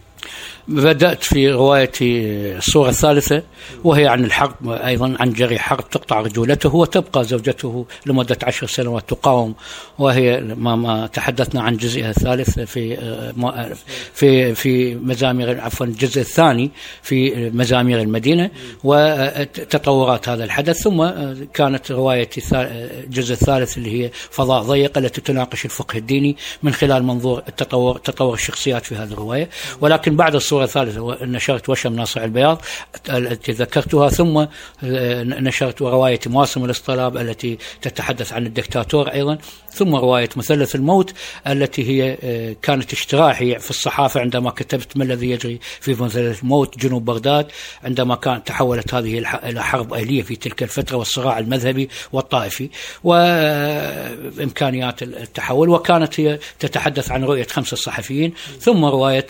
بدأت 0.68 1.24
في 1.24 1.50
روايتي 1.50 2.22
الصورة 2.58 2.90
الثالثة 2.90 3.44
وهي 3.84 4.08
عن 4.08 4.26
الحرب 4.26 4.70
أيضا 4.70 5.16
عن 5.20 5.34
جريح 5.34 5.62
حرب 5.62 5.90
تقطع 5.90 6.22
رجولته 6.22 6.76
وتبقى 6.76 7.24
زوجته 7.24 7.86
لمدة 8.06 8.38
عشر 8.44 8.68
سنوات 8.68 9.10
تقاوم 9.10 9.56
وهي 10.00 10.42
ما, 10.42 10.76
ما 10.76 11.08
تحدثنا 11.08 11.62
عن 11.62 11.78
جزئها 11.78 12.10
الثالث 12.10 12.60
في 12.60 12.98
آه، 12.98 13.74
في 14.14 14.56
في 14.56 14.96
مزامير 14.96 15.62
عفوا 15.62 15.86
الجزء 15.86 16.22
الثاني 16.22 16.72
في 17.02 17.50
مزامير 17.50 18.02
المدينة 18.02 18.50
وتطورات 18.84 20.30
هذا 20.30 20.44
الحدث. 20.44 20.82
ثم 20.82 21.02
آه، 21.02 21.38
كانت 21.54 21.92
روايتي 21.92 22.42
الجزء 22.52 23.34
الثالث 23.34 23.78
اللي 23.78 24.04
هي 24.04 24.10
فضاء 24.14 24.64
ضيق 24.64 24.98
التي 24.98 25.22
تناقش 25.22 25.66
الفقه 25.66 25.98
الديني 25.98 26.38
من 26.64 26.74
خلال 26.74 27.04
منظور 27.04 27.44
التطور 27.48 27.98
تطور 27.98 28.34
الشخصيات 28.34 28.86
في 28.86 28.96
هذه 28.96 29.12
الرواية 29.12 29.50
ولكن 29.82 30.16
بعد 30.16 30.36
الصورة 30.52 30.64
الثالثة 30.64 31.26
نشرت 31.26 31.70
وشم 31.70 31.96
ناصع 31.96 32.24
البياض 32.24 32.62
التي 33.10 33.52
ذكرتها 33.52 34.10
ثم 34.10 34.38
آه، 34.38 35.24
نشرت 35.24 35.82
رواية 35.82 36.20
مواسم 36.26 36.66
الاصطلاب 36.66 37.18
التي 37.18 37.58
تتحدث 37.82 38.34
عن 38.34 38.46
الدكتاتور 38.46 39.08
أيضا. 39.08 39.38
ثم 39.74 39.96
رواية 39.96 40.30
مثلث 40.36 40.76
الموت 40.76 41.14
التي 41.48 41.90
هي 41.90 42.18
آه، 42.24 42.56
كانت 42.62 42.94
اشتراحي 42.94 43.60
في 43.60 43.70
الصحافة 43.70 44.20
عندما 44.20 44.50
كتبت 44.50 44.98
ما 44.98 45.04
الذي 45.04 45.30
يجري 45.30 45.60
في 45.80 45.92
مثلث 45.92 46.44
الموت 46.44 46.78
جنوب 46.78 47.06
بغداد 47.06 47.48
عندما 47.84 48.16
كانت 48.16 48.48
تحولت 48.48 48.94
هذه 48.94 49.18
إلى 49.44 49.64
حرب 49.64 49.94
أهلية 49.94 50.22
في 50.22 50.36
تلك 50.36 50.64
الفترة 50.64 50.98
والصراع 50.98 51.40
المذهبي 51.40 51.90
والطائفي 52.12 52.70
وإمكانيات 53.04 55.04
التحول 55.04 55.70
وكانت 55.70 56.20
هي 56.20 56.40
تتحدث 56.60 57.12
عن 57.12 57.24
رؤية 57.24 57.44
خمسة 57.44 57.78
صحفيين. 57.78 58.34
ثم 58.60 58.86
رواية 58.86 59.28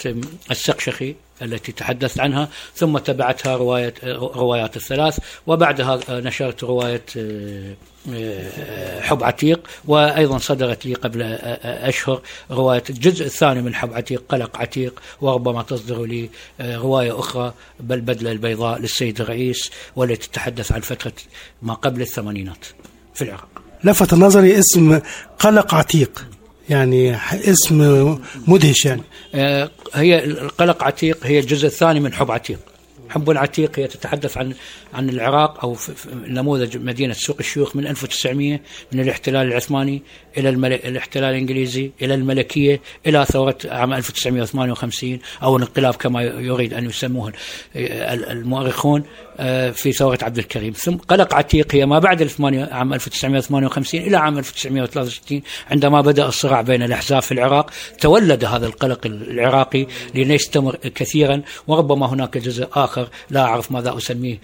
السقشخي 0.52 1.16
التي 1.42 1.72
تحدثت 1.72 2.20
عنها 2.20 2.50
ثم 2.76 2.98
تبعتها 2.98 3.56
رواية 3.56 3.94
روايات 4.14 4.78
الثلاث 4.78 5.20
وبعدها 5.48 6.00
نشرت 6.10 6.64
رواية 6.64 7.06
آه، 7.18 7.74
آه، 8.14 9.02
حب 9.02 9.24
عتيق 9.24 9.68
وأيضا 9.86 10.38
صدرت 10.38 10.86
لي 10.86 10.94
قبل 10.94 11.22
آه، 11.22 11.90
أشهر 11.90 12.22
رواية 12.52 12.84
الجزء 12.90 13.26
الثاني 13.26 13.62
من 13.62 13.76
حب 13.76 13.94
عتيق 13.94 14.24
قلق 14.30 14.58
عتيق 14.58 15.02
وربما 15.22 15.64
تصدر 15.64 16.06
لي 16.06 16.30
رواية 16.62 17.20
أخرى 17.20 17.54
بالبدلة 17.80 18.32
البيضاء 18.32 18.80
للسيد 18.80 19.22
الرئيس 19.22 19.72
والتي 19.96 20.30
تتحدث 20.30 20.72
عن 20.72 20.82
فترة 20.82 21.14
ما 21.62 21.74
قبل 21.74 22.02
الثمانينات 22.02 22.66
في 23.14 23.22
العراق. 23.22 23.62
لفت 23.84 24.14
نظري 24.14 24.60
اسم 24.60 25.00
قلق 25.40 25.76
عتيق. 25.76 26.26
يعني 26.72 27.18
اسم 27.34 28.18
مدهش 28.48 28.86
يعني. 28.86 29.02
آه، 29.36 29.70
هي 29.94 30.24
القلق 30.24 30.84
عتيق 30.84 31.18
هي 31.24 31.40
الجزء 31.40 31.68
الثاني 31.68 32.00
من 32.00 32.14
حب 32.14 32.32
عتيق. 32.32 32.60
حب 33.10 33.30
العتيق 33.30 33.80
هي 33.80 33.88
تتحدث 33.88 34.38
عن 34.38 34.54
عن 34.94 35.10
العراق 35.10 35.74
في 35.74 35.92
نموذج 36.28 36.78
مدينة 36.78 37.14
سوق 37.14 37.36
الشيوخ 37.40 37.76
من 37.76 37.88
1900 37.88 38.60
من 38.94 39.00
الاحتلال 39.00 39.48
العثماني 39.48 40.02
إلى 40.38 40.50
الملك 40.50 40.86
الاحتلال 40.86 41.30
الإنجليزي 41.30 41.92
إلى 42.02 42.14
الملكية 42.14 42.82
إلى 43.08 43.26
ثورة 43.26 43.58
عام 43.66 43.94
1958 43.94 45.20
أو 45.44 45.58
الانقلاب 45.58 45.94
كما 45.96 46.22
يريد 46.24 46.74
أن 46.74 46.86
يسموه 46.86 47.34
ال- 47.76 48.26
المؤرخون 48.30 49.04
آه، 49.40 49.72
في 49.72 49.92
ثورة 49.92 50.20
عبد 50.22 50.38
الكريم. 50.38 50.74
ثم 50.74 50.96
قلق 50.96 51.34
عتيق 51.34 51.76
هي 51.76 51.86
ما 51.86 52.00
بعد 52.00 52.22
عام 52.72 52.94
1958 52.94 54.02
إلى 54.02 54.18
عام 54.18 54.38
1963 54.38 55.42
عندما 55.72 56.02
بدأ 56.02 56.26
الصراع 56.26 56.62
بين 56.62 56.84
الأحزاب 56.84 57.22
في 57.22 57.32
العراق 57.32 57.70
تولد 58.00 58.46
هذا 58.46 58.66
القلق 58.66 59.06
العراقي 59.06 59.88
ليستمر 60.16 60.76
كثيرا 60.76 61.42
وربما 61.68 62.06
هناك 62.06 62.38
جزء 62.38 62.68
آخر 62.74 63.10
لا 63.30 63.42
أعرف 63.42 63.72
ماذا 63.72 63.98
أسميه 63.98 64.38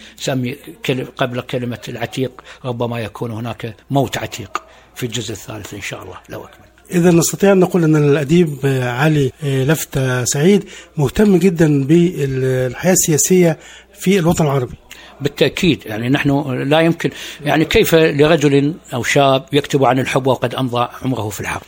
كل- 0.86 1.06
قبل 1.06 1.42
كلمة 1.42 1.80
العتيق 1.90 2.32
ربما 2.66 3.00
يكون 3.00 3.32
هناك 3.32 3.76
موت 3.92 4.18
عتيق 4.18 4.64
في 4.96 5.06
الجزء 5.06 5.32
الثالث 5.32 5.74
إن 5.74 5.82
شاء 5.82 6.04
الله. 6.04 6.16
لو 6.30 6.44
أكمل. 6.44 6.66
إذا 6.92 7.12
نستطيع 7.12 7.52
أن 7.52 7.60
نقول 7.60 7.84
أن 7.84 7.96
الأديب 7.96 8.58
علي 8.84 9.32
لفتة 9.44 10.24
سعيد 10.26 10.64
مهتم 10.98 11.38
جدا 11.38 11.84
بالحياة 11.84 12.94
السياسية 12.94 13.58
في 14.00 14.20
الوطن 14.20 14.46
العربي. 14.46 14.76
بالتأكيد 15.22 15.84
يعني 15.86 16.10
نحن 16.10 16.52
لا 16.70 16.80
يمكن 16.80 17.10
يعني 17.46 17.66
كيف 17.66 17.96
لرجل 17.96 18.74
أو 18.94 19.04
شاب 19.04 19.46
يكتب 19.54 19.86
عن 19.86 20.00
الحب 20.00 20.28
وقد 20.28 20.56
أمضى 20.56 20.88
عمره 21.02 21.30
في 21.30 21.42
الحرب 21.42 21.62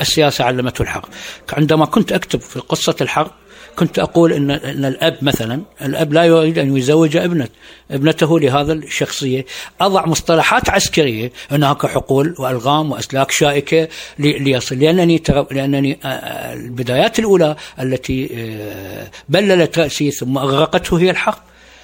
السياسة 0.00 0.44
علمته 0.44 0.82
الحرب 0.82 1.04
عندما 1.52 1.86
كنت 1.86 2.12
أكتب 2.12 2.40
في 2.40 2.58
قصة 2.60 2.96
الحرب 3.00 3.30
كنت 3.76 3.98
أقول 3.98 4.32
إن, 4.32 4.50
إن 4.50 4.84
الأب 4.84 5.16
مثلا 5.22 5.62
الأب 5.82 6.12
لا 6.12 6.24
يريد 6.24 6.58
أن 6.58 6.76
يزوج 6.76 7.16
ابنة 7.16 7.48
ابنته 7.90 8.40
لهذا 8.40 8.72
الشخصية. 8.72 9.44
أضع 9.80 10.06
مصطلحات 10.06 10.70
عسكرية 10.70 11.32
هناك 11.50 11.86
حقول 11.86 12.34
وألغام 12.38 12.90
وأسلاك 12.92 13.30
شائكة 13.30 13.88
لي- 14.18 14.38
ليصل. 14.38 14.78
لأنني 14.78 15.22
لأنني 15.50 15.98
آه، 16.04 16.06
آه، 16.08 16.54
البدايات 16.54 17.18
الأولى 17.18 17.56
التي 17.80 18.30
آه، 18.34 19.10
بللت 19.28 19.78
رأسي 19.78 20.10
ثم 20.10 20.38
أغرقته 20.38 20.98
هي 21.00 21.10
الحرب 21.10 21.38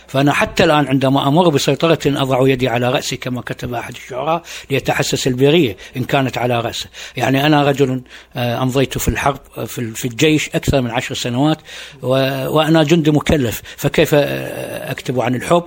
فأنا 0.09 0.33
حتى 0.33 0.65
الآن 0.65 0.87
عندما 0.89 1.29
أمر 1.29 1.49
بسيطرة 1.49 1.99
أضع 2.07 2.49
يدي 2.49 2.69
على 2.69 2.91
رأسي 2.91 3.17
كما 3.17 3.41
كتب 3.41 3.75
أحد 3.75 3.95
الشعراء 3.95 4.43
ليتحسس 4.71 5.27
البرية 5.27 5.77
إن 5.97 6.05
كانت 6.05 6.39
على 6.39 6.61
رأسه. 6.61 6.87
يعني 7.17 7.47
أنا 7.47 7.65
رجل 7.65 8.03
آه، 8.37 8.63
أمضيت 8.63 8.99
في 8.99 9.09
الحرب 9.09 9.39
آه، 9.59 9.65
في 9.65 9.79
ال- 9.79 9.95
في 9.95 10.05
الجيش 10.09 10.49
أكثر 10.55 10.81
من 10.81 10.91
عشر 10.91 11.15
سنوات 11.15 11.59
وأنا 12.03 12.83
جندي 12.83 13.11
مكلف 13.11 13.63
فكيف 13.77 14.11
آه، 14.15 14.91
أكتب 14.91 15.21
عن 15.21 15.35
الحب؟ 15.35 15.65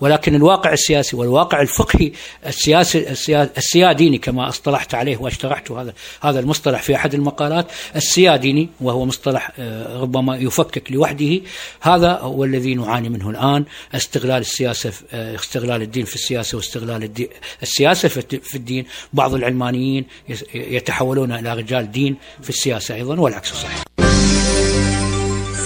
ولكن 0.00 0.34
الواقع 0.34 0.72
السياسي 0.72 1.16
والواقع 1.16 1.60
الفقهي 1.60 2.12
السياسي 2.46 3.10
السيا- 3.10 3.50
السياديني 3.56 4.18
كما 4.18 4.48
اصطلحت 4.48 4.94
عليه 4.94 5.16
واشترحت 5.16 5.70
هذا 5.70 5.92
هذا 6.22 6.40
المصطلح 6.40 6.82
في 6.82 6.94
أحد 6.96 7.14
المقالات 7.14 7.66
السياديني 7.96 8.68
وهو 8.80 9.04
مصطلح 9.04 9.50
ربما 10.00 10.36
يفكك 10.36 10.92
لوحده 10.92 11.40
هذا 11.80 12.18
هو 12.20 12.44
الذي 12.44 12.74
نعاني 12.74 13.08
منه 13.08 13.30
الآن. 13.30 13.61
استغلال 13.94 14.40
السياسة 14.40 14.90
في- 14.90 15.04
آه، 15.12 15.34
استغلال 15.34 15.82
الدين 15.82 16.04
في 16.04 16.14
السياسة 16.14 16.56
واستغلال 16.56 17.02
الدي- 17.04 17.30
السياسة 17.62 18.08
في 18.08 18.16
الد- 18.20 18.42
في 18.42 18.54
الدين. 18.54 18.84
بعض 19.12 19.34
العلمانيين 19.34 20.04
يتحولون 20.54 21.32
إلى 21.32 21.54
رجال 21.54 21.92
دين 21.92 22.16
في 22.42 22.48
السياسة 22.50 22.94
أيضا 22.94 23.20
والعكس 23.20 23.52
صحيح. 23.52 23.82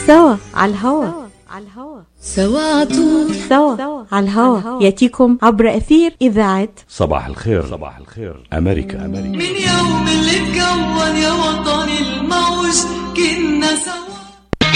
سوا 0.06 0.36
على 0.54 0.72
الهوا. 0.72 1.26
على 1.50 1.64
الهوا 1.64 2.00
سواعته 2.22 3.32
سوا 3.48 4.04
على 4.12 4.24
الهوا. 4.26 4.82
يأتيكم 4.82 5.38
عبر 5.42 5.76
أثير 5.76 6.14
إذاعة 6.22 6.68
صباح 6.88 7.26
الخير. 7.26 7.66
صباح 7.70 7.98
الخير. 7.98 8.46
أمريكا 8.52 9.04
أمريكا. 9.04 9.28
من 9.28 9.40
يوم 9.40 10.08
اللي 10.08 10.36
اتكون 10.36 11.16
يا 11.16 11.32
وطني 11.32 11.98
الموج 11.98 12.76
كنا 13.16 13.76
سوا. 13.76 14.15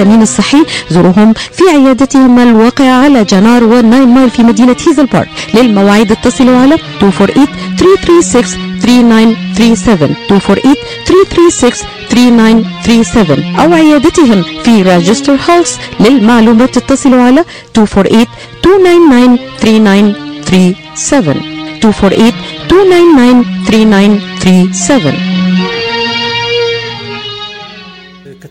التأمين 0.00 0.22
الصحي 0.22 0.64
زوروهم 0.90 1.32
في 1.32 1.64
عيادتهم 1.74 2.38
الواقعة 2.38 3.04
على 3.04 3.24
جنار 3.24 3.64
والناين 3.64 4.08
مايل 4.08 4.30
في 4.30 4.42
مدينة 4.42 4.76
هيزل 4.88 5.06
بارك 5.06 5.28
للمواعيد 5.54 6.12
اتصلوا 6.12 6.56
على 6.56 6.76
248 7.02 7.46
336 7.78 9.36
3937 9.54 10.16
248 10.30 10.74
336 11.06 11.86
3937 12.10 13.56
أو 13.60 13.72
عيادتهم 13.72 14.42
في 14.64 14.82
راجستر 14.82 15.36
هاوس 15.48 15.76
للمعلومات 16.00 16.76
اتصلوا 16.76 17.22
على 17.22 17.44
248 17.76 19.38
299 19.64 20.14
3937 20.50 22.32
248 22.62 23.40
299 23.68 24.20
3937 24.50 25.49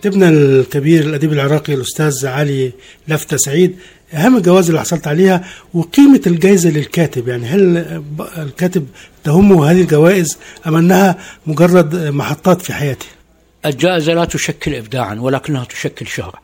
كاتبنا 0.04 0.30
الكبير 0.30 1.04
الأديب 1.04 1.34
العراقي 1.34 1.74
الأستاذ 1.74 2.28
علي 2.28 2.72
لفتة 3.08 3.38
سعيد 3.38 3.80
أهم 4.14 4.38
الجوائز 4.38 4.68
اللي 4.70 4.82
حصلت 4.82 5.08
عليها 5.08 5.44
وقيمة 5.74 6.22
الجائزة 6.28 6.70
للكاتب. 6.70 7.28
يعني 7.28 7.46
هل 7.46 7.78
الكاتب 8.38 8.88
تهمه 9.24 9.72
هذه 9.72 9.82
الجوائز 9.82 10.38
أم 10.68 10.76
أنها 10.76 11.18
مجرد 11.46 11.96
محطات 11.96 12.62
في 12.62 12.74
حياته؟ 12.74 13.06
الجائزة 13.66 14.14
لا 14.14 14.26
تشكل 14.26 14.76
إبداعا 14.76 15.16
ولكنها 15.16 15.66
تشكل 15.66 16.08
شهرة. 16.08 16.40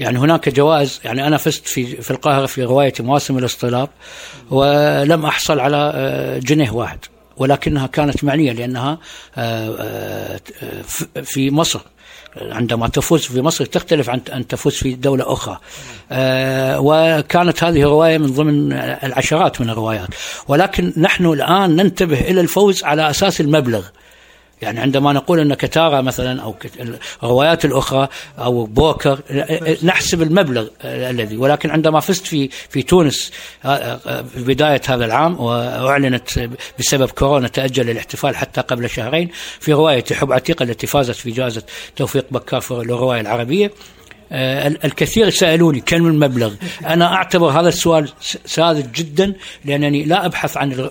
يعني 0.00 0.18
هناك 0.18 0.48
جوائز 0.48 1.00
يعني 1.04 1.26
أنا 1.26 1.36
فزت 1.36 1.66
في 1.66 2.02
في 2.02 2.10
القاهرة 2.10 2.46
في 2.46 2.64
روايه 2.64 2.92
مواسم 3.00 3.38
الاصطلاب 3.38 3.88
ولم 4.50 5.24
أحصل 5.24 5.60
على 5.60 5.92
آه، 5.94 6.38
جنيه 6.38 6.70
واحد 6.70 6.98
ولكنها 7.36 7.86
كانت 7.86 8.24
معنية 8.24 8.52
لأنها 8.52 8.98
آه، 9.36 10.40
آه، 10.62 11.22
في 11.22 11.50
مصر. 11.50 11.80
عندما 12.42 12.88
تفوز 12.88 13.20
في 13.20 13.40
مصر 13.42 13.64
تختلف 13.64 14.10
عن 14.10 14.20
أن 14.32 14.46
تفوز 14.46 14.74
في 14.74 14.94
دولة 14.94 15.32
أخرى. 15.32 15.58
آه، 16.12 16.80
وكانت 16.80 17.64
هذه 17.64 17.82
رواية 17.82 18.18
من 18.18 18.26
ضمن 18.26 18.72
العشرات 18.72 19.60
من 19.60 19.70
الروايات، 19.70 20.08
ولكن 20.48 20.92
نحن 20.96 21.26
الآن 21.26 21.76
ننتبه 21.76 22.20
إلى 22.20 22.40
الفوز 22.40 22.84
على 22.84 23.10
أساس 23.10 23.40
المبلغ. 23.40 23.82
يعني 24.62 24.80
عندما 24.80 25.12
نقول 25.12 25.40
إن 25.40 25.54
كتارا 25.54 26.00
مثلا 26.00 26.42
أو 26.42 26.54
الروايات 27.22 27.64
الأخرى 27.64 28.08
أو 28.38 28.64
بوكر 28.66 29.18
نحسب 29.82 30.22
المبلغ 30.22 30.66
الذي 30.84 31.36
ولكن 31.36 31.70
عندما 31.70 32.00
فزت 32.00 32.26
في 32.26 32.48
في 32.68 32.82
تونس 32.82 33.30
آه، 33.64 33.68
آه، 33.68 34.22
في 34.22 34.42
بداية 34.44 34.80
هذا 34.88 35.04
العام 35.04 35.40
وأعلنت 35.40 36.48
بسبب 36.78 37.10
كورونا 37.10 37.48
تأجل 37.48 37.90
الاحتفال 37.90 38.36
حتى 38.36 38.60
قبل 38.60 38.90
شهرين 38.90 39.28
في 39.60 39.72
رواية 39.72 40.04
حب 40.12 40.32
عتيقة 40.32 40.62
التي 40.62 40.86
فازت 40.86 41.14
في 41.14 41.30
جائزة 41.30 41.62
توفيق 41.96 42.26
بكار 42.30 42.60
في 42.60 42.70
الرواية 42.70 43.20
العربية. 43.20 43.66
آه، 43.66 43.70
ال- 43.70 43.72
الكثير 44.32 45.30
سألوني 45.30 45.80
كم 45.80 46.06
المبلغ 46.06 46.52
أنا 46.86 47.14
أعتبر 47.14 47.48
هذا 47.48 47.68
السؤال 47.68 48.08
ساذج 48.44 48.86
جدا 48.92 49.34
لأنني 49.64 50.04
لا 50.04 50.26
أبحث 50.26 50.56
عن 50.56 50.72
ال- 50.72 50.90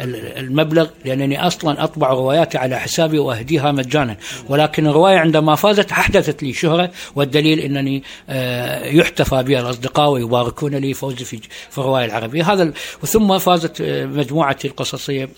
ال- 0.00 0.36
المبلغ 0.38 0.86
لأنني 1.04 1.46
أصلا 1.46 1.84
أطبع 1.84 2.08
رواياتي 2.10 2.58
على 2.58 2.78
حسابي 2.80 3.18
وأهديها 3.18 3.72
مجانا. 3.72 4.16
ولكن 4.48 4.86
الرواية 4.86 5.18
عندما 5.18 5.54
فازت 5.54 5.92
أحدثت 5.92 6.42
لي 6.42 6.52
شهرة 6.52 6.90
والدليل 7.16 7.58
أنني 7.60 8.02
آه، 8.28 8.84
يحتفى 8.86 9.42
بها 9.42 9.60
الأصدقاء 9.60 10.10
ويباركون 10.10 10.74
لي 10.74 10.94
فوزي 10.94 11.24
في 11.24 11.40
الرواية 11.78 12.04
العربية. 12.04 12.52
هذا 12.52 12.72
وثم 13.02 13.38
فازت 13.38 13.80
آه، 13.80 14.06
مجموعتي 14.06 14.68
القصصية 14.68 15.28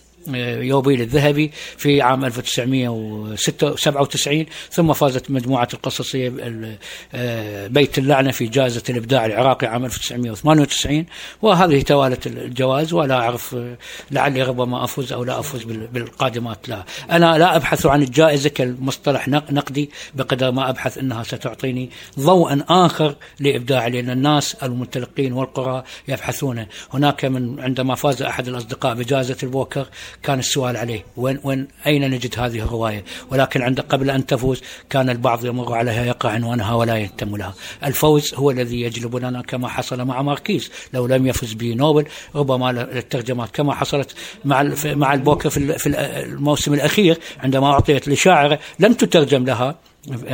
يوبيل 0.63 1.01
الذهبي 1.01 1.51
في 1.77 2.03
عام 2.03 2.25
1997 2.25 4.47
ثم 4.71 4.93
فازت 4.93 5.31
مجموعة 5.31 5.69
القصصية 5.75 6.29
ال- 6.29 6.77
آه، 7.15 7.67
بيت 7.67 7.99
اللعنة 7.99 8.31
في 8.31 8.47
جائزة 8.47 8.83
الإبداع 8.91 9.27
العراقي 9.27 9.67
عام 9.67 9.85
1998 9.85 11.07
وهذه 11.43 11.83
توالت 11.83 12.27
الجوائز 12.27 12.93
ولا 12.93 13.15
أعرف 13.15 13.55
آه، 13.55 13.77
لعلي 14.11 14.43
ربما 14.43 14.85
أفوز 14.85 15.13
أو 15.13 15.25
لا 15.25 15.39
أفوز 15.39 15.63
بال- 15.63 15.87
بالقادمات. 15.87 16.69
لا. 16.69 16.85
أنا 17.11 17.39
لا 17.39 17.57
أبحث 17.57 17.87
عن 17.87 18.03
الجائزة 18.03 18.49
كمصطلح 18.51 19.29
نق- 19.29 19.53
نقدي 19.53 19.91
بقدر 20.15 20.51
ما 20.51 20.71
أبحث 20.71 20.99
أنها 20.99 21.23
ستعطيني 21.23 21.91
ضوءا 22.21 22.65
آخر 22.69 23.15
لإبداعي 23.41 23.91
لأن 23.91 24.11
الناس 24.11 24.55
المتلقين 24.55 25.33
والقراء 25.33 25.85
يبحثون. 26.09 26.67
هناك 26.95 27.25
من 27.25 27.61
عندما 27.61 27.95
فاز 27.95 28.23
أحد 28.23 28.49
الأصدقاء 28.49 28.95
بجائزة 28.95 29.37
البوكر 29.43 29.87
كان 30.23 30.39
السؤال 30.39 30.77
عليه 30.77 31.05
وين, 31.17 31.41
وين 31.45 31.69
أين 31.87 32.11
نجد 32.11 32.35
هذه 32.39 32.59
الرواية؟ 32.59 33.05
ولكن 33.31 33.63
عند 33.63 33.81
قبل 33.81 34.11
أن 34.11 34.27
تفوز 34.27 34.63
كان 34.91 35.11
البعض 35.11 35.45
يمر 35.45 35.75
عليها 35.75 36.05
يقرأ 36.05 36.31
عنوانها 36.31 36.75
ولا 36.75 36.97
يهتم 36.99 37.37
لها. 37.37 37.55
الفوز 37.85 38.35
هو 38.35 38.51
الذي 38.51 38.81
يجلب 38.81 39.17
لنا 39.17 39.43
كما 39.43 39.69
حصل 39.69 40.05
مع 40.05 40.23
ماركيز. 40.23 40.71
لو 40.95 41.07
لم 41.07 41.27
يفز 41.27 41.53
بنوبل 41.53 42.05
ربما 42.35 42.71
الترجمات 42.71 43.51
كما 43.51 43.75
حصلت 43.75 44.15
مع 44.45 44.73
مع 44.85 45.15
البوكر 45.15 45.51
في 45.51 45.57
ال- 45.57 45.79
في 45.79 45.89
الموسم 45.89 46.75
الأخير 46.75 47.19
عندما 47.41 47.67
أعطيت 47.67 48.09
لشاعرة 48.09 48.59
لم 48.79 48.93
تترجم 48.93 49.45
لها. 49.45 49.75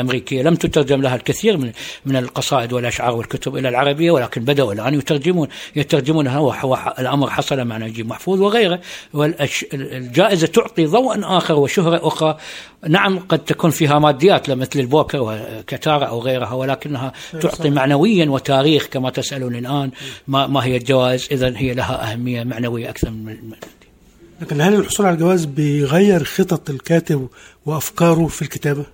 أمريكية. 0.00 0.42
لم 0.42 0.54
تترجم 0.54 1.02
لها 1.02 1.16
الكثير 1.16 1.57
من 1.57 1.72
من 2.07 2.16
القصائد 2.16 2.72
والأشعار 2.72 3.14
والكتب 3.16 3.57
إلى 3.57 3.68
العربية 3.68 4.11
ولكن 4.11 4.44
بدأوا 4.44 4.72
الآن 4.72 4.94
يترجمون 4.94 5.48
يترجمونها 5.76 6.64
الأمر 6.98 7.31
حصل 7.31 7.64
مع 7.64 7.78
نجيب 7.78 8.09
محفوظ 8.09 8.40
وغيره. 8.40 8.81
والجائزة 9.14 10.46
تعطي 10.46 10.87
ضوءا 10.87 11.38
آخر 11.38 11.54
وشهرة 11.54 12.07
أخرى. 12.09 12.37
نعم 12.88 13.18
قد 13.18 13.38
تكون 13.38 13.70
فيها 13.70 13.98
ماديات 13.98 14.50
مثل 14.50 14.81
البوكر 14.81 15.18
وكتارة 15.20 16.04
أو 16.04 16.20
غيرها 16.20 16.52
ولكنها 16.52 17.12
تعطي 17.40 17.70
معنويا 17.70 18.26
وتاريخ 18.31 18.87
كما 18.87 19.11
تسألون 19.11 19.54
الآن 19.57 19.90
ما, 20.28 20.46
ما 20.46 20.64
هي 20.64 20.76
الجوائز 20.76 21.28
إذا 21.33 21.52
هي 21.57 21.74
لها 21.74 22.12
أهمية 22.12 22.44
معنوية 22.44 22.90
أكثر 22.90 23.11
من 23.11 23.24
من- 23.24 23.57
لكن 24.40 24.61
هل 24.61 24.74
الحصول 24.74 25.07
على 25.07 25.14
الجواز 25.14 25.44
بيغير 25.44 26.24
خطط 26.24 26.70
الكاتب 26.70 27.28
وأفكاره 27.66 28.26
في 28.26 28.42
الكتابة؟ 28.42 28.85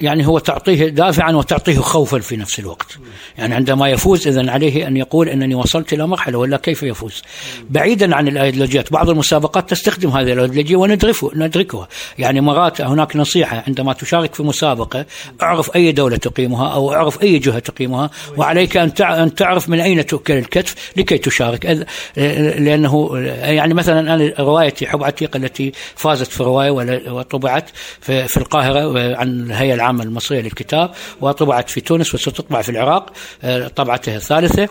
يعني 0.00 0.26
هو 0.26 0.38
تعطيه 0.38 0.88
دافعا 0.88 1.32
وتعطيه 1.32 1.78
خوفا 1.78 2.18
في 2.18 2.36
نفس 2.36 2.58
الوقت. 2.58 2.98
يعني 3.38 3.54
عندما 3.54 3.88
يفوز 3.88 4.28
إذا 4.28 4.50
عليه 4.50 4.86
أن 4.88 4.96
يقول 4.96 5.28
أنني 5.28 5.54
وصلت 5.54 5.92
إلى 5.92 6.06
مرحلة 6.06 6.38
ولا 6.38 6.56
كيف 6.56 6.82
يفوز. 6.82 7.22
بعيدا 7.70 8.16
عن 8.16 8.28
الأيديولوجيات 8.28 8.92
بعض 8.92 9.10
المسابقات 9.10 9.70
تستخدم 9.70 10.10
هذه 10.10 10.32
الأيديولوجية 10.32 10.76
وندركه 10.76 11.30
ندركها. 11.34 11.88
يعني 12.18 12.40
مرات 12.40 12.80
هناك 12.80 13.16
نصيحة 13.16 13.64
عندما 13.66 13.92
تشارك 13.92 14.34
في 14.34 14.42
مسابقة 14.42 15.06
اعرف 15.42 15.76
أي 15.76 15.92
دولة 15.92 16.16
تقيمها 16.16 16.68
أو 16.68 16.92
اعرف 16.94 17.22
أي 17.22 17.38
جهة 17.38 17.58
تقيمها 17.58 18.10
وعليك 18.36 18.76
أن 18.76 18.94
تع- 18.94 19.22
أن 19.22 19.34
تعرف 19.34 19.68
من 19.68 19.80
أين 19.80 20.06
تؤكل 20.06 20.34
الكتف 20.34 20.74
لكي 20.96 21.18
تشارك. 21.18 21.86
لأنه 22.16 23.18
يعني 23.42 23.74
مثلا 23.74 24.14
أنا 24.14 24.32
روايتي 24.40 24.86
حب 24.86 25.02
عتيقة 25.04 25.36
التي 25.36 25.72
فازت 25.96 26.26
في 26.26 26.42
رواية 26.42 26.70
وطبعت 27.10 27.70
في, 28.00 28.28
في 28.28 28.36
القاهرة 28.36 29.16
عن 29.16 29.28
الهيئة 29.28 29.74
العامة 29.90 30.04
المصرية 30.04 30.40
للكتاب 30.40 30.90
وطبعت 31.20 31.70
في 31.70 31.80
تونس 31.80 32.14
وستطبع 32.14 32.62
في 32.62 32.68
العراق 32.68 33.12
آه، 33.42 33.68
طبعتها 33.68 34.16
الثالثة. 34.16 34.68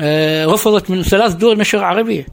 آه، 0.00 0.46
رفضت 0.46 0.90
من 0.90 1.02
ثلاث 1.02 1.32
دول 1.32 1.58
نشر 1.58 1.84
عربية. 1.84 2.26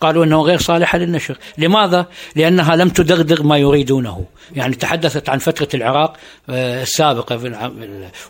قالوا 0.00 0.24
إنه 0.24 0.42
غير 0.42 0.58
صالحه 0.58 0.98
للنشر، 0.98 1.38
لماذا؟ 1.58 2.06
لأنها 2.36 2.76
لم 2.76 2.88
تدغدغ 2.88 3.42
ما 3.42 3.58
يريدونه، 3.58 4.24
يعني 4.56 4.74
تحدثت 4.74 5.28
عن 5.28 5.38
فترة 5.38 5.68
العراق 5.74 6.16
آه، 6.50 6.82
السابقة 6.82 7.72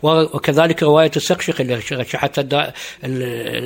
وكذلك 0.02 0.82
رواية 0.82 1.10
السقشق 1.16 1.60
اللي 1.60 1.74
رشحتها 1.92 2.42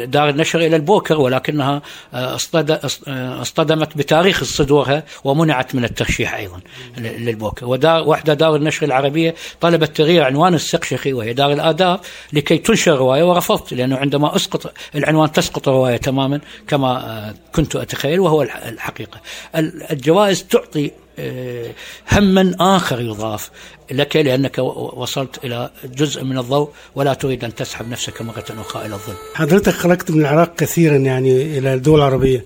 دار 0.05 0.29
النشر 0.29 0.59
إلى 0.59 0.77
البوكر 0.77 1.21
ولكنها 1.21 1.83
آه، 2.15 2.39
آه، 2.55 3.43
اصطدمت 3.43 3.97
بتاريخ 3.97 4.45
صدورها 4.45 5.03
ومنعت 5.25 5.75
من 5.75 5.85
الترشيح 5.85 6.35
أيضا 6.35 6.61
للبوكر، 6.99 7.67
ودار 7.67 8.09
واحدة 8.09 8.35
دار 8.35 8.57
النشر 8.57 8.87
العربية 8.87 9.35
طلبت 9.61 9.97
تغيير 9.97 10.25
عنوان 10.25 10.55
السقشقي 10.55 11.13
وهي 11.13 11.33
دار 11.33 11.53
الآداب 11.53 12.01
لكي 12.33 12.59
تنشر 12.59 12.97
رواية 12.97 13.23
ورفضت 13.23 13.75
لأنه 13.75 13.97
عندما 13.97 14.37
اسقط 14.37 14.73
العنوان 14.95 15.33
تسقط 15.33 15.69
الرواية 15.69 15.97
تماما 15.97 16.41
كما 16.69 17.35
كنت 17.53 17.77
اتخيل 17.91 18.21
وهو 18.21 18.43
الح- 18.43 18.67
الحقيقة. 18.67 19.21
ال- 19.57 19.83
الجوائز 19.93 20.45
تعطي 20.45 20.91
آه، 21.19 21.71
هما 22.13 22.55
آخر 22.61 23.01
يضاف 23.01 23.51
لك 23.91 24.17
لأنك 24.17 24.59
و- 24.59 24.93
وصلت 24.97 25.45
إلى 25.45 25.71
جزء 25.85 26.25
من 26.25 26.39
الضوء 26.39 26.71
ولا 26.95 27.15
تريد 27.15 27.45
أن 27.45 27.55
تسحب 27.55 27.89
نفسك 27.89 28.23
مرة 28.23 28.45
أخرى 28.51 28.87
إلى 28.87 28.95
الظل. 28.95 29.15
حضرتك 29.35 29.73
خرجت 29.73 30.11
من 30.11 30.21
العراق 30.21 30.55
كثيرا 30.57 30.97
يعني 30.97 31.59
إلى 31.59 31.75
الدول 31.75 31.99
العربية 31.99 32.45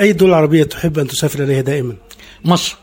أي 0.00 0.12
دول 0.12 0.34
عربية 0.34 0.64
تحب 0.64 0.98
أن 0.98 1.06
تسافر 1.08 1.42
إليها 1.44 1.60
دائما؟ 1.60 1.96
مصر 2.44 2.76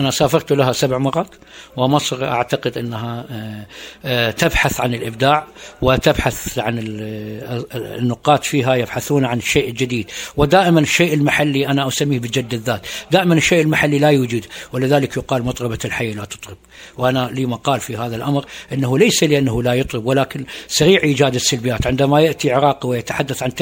أنا 0.00 0.10
سافرت 0.10 0.52
لها 0.52 0.72
سبع 0.72 0.98
مرات 0.98 1.28
ومصر 1.76 2.24
أعتقد 2.24 2.78
أنها 2.78 3.26
آه، 3.30 3.66
آه، 4.04 4.30
تبحث 4.30 4.80
عن 4.80 4.94
الإبداع 4.94 5.46
وتبحث 5.82 6.58
عن 6.58 6.78
آه، 6.78 7.64
النقاد 7.74 8.42
فيها 8.44 8.74
يبحثون 8.74 9.24
عن 9.24 9.38
الشيء 9.38 9.68
الجديد 9.68 10.10
ودائما 10.36 10.80
الشيء 10.80 11.14
المحلي 11.14 11.66
أنا 11.68 11.88
أسميه 11.88 12.18
بجد 12.18 12.54
الذات. 12.54 12.86
دائما 13.10 13.34
الشيء 13.34 13.62
المحلي 13.62 13.98
لا 13.98 14.08
يوجد 14.10 14.44
ولذلك 14.72 15.16
يقال 15.16 15.42
مطربة 15.44 15.78
الحي 15.84 16.12
لا 16.12 16.24
تطرب. 16.24 16.56
وأنا 16.98 17.30
لي 17.32 17.46
مقال 17.46 17.80
في 17.80 17.96
هذا 17.96 18.16
الأمر 18.16 18.44
أنه 18.72 18.98
ليس 18.98 19.24
لأنه 19.24 19.62
لا 19.62 19.74
يطرب 19.74 20.06
ولكن 20.06 20.44
سريع 20.68 21.02
إيجاد 21.02 21.34
السلبيات. 21.34 21.86
عندما 21.86 22.20
يأتي 22.20 22.52
عراقي 22.52 22.88
ويتحدث 22.88 23.42
عن 23.42 23.54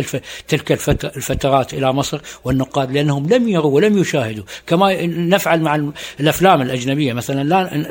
تلك 0.49 0.73
الفت- 0.73 1.17
الفترات 1.17 1.75
إلى 1.75 1.93
مصر 1.93 2.21
والنقاد 2.45 2.93
لأنهم 2.93 3.27
لم 3.29 3.49
يروا 3.49 3.71
ولم 3.75 3.99
يشاهدوا. 3.99 4.45
كما 4.67 5.07
نفعل 5.07 5.61
مع 5.61 5.93
الأفلام 6.21 6.63
الأجنبية 6.63 7.13
مثلا 7.13 7.45
لا 7.45 7.87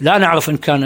لا 0.00 0.18
نعرف 0.18 0.50
إن 0.50 0.56
كان 0.56 0.82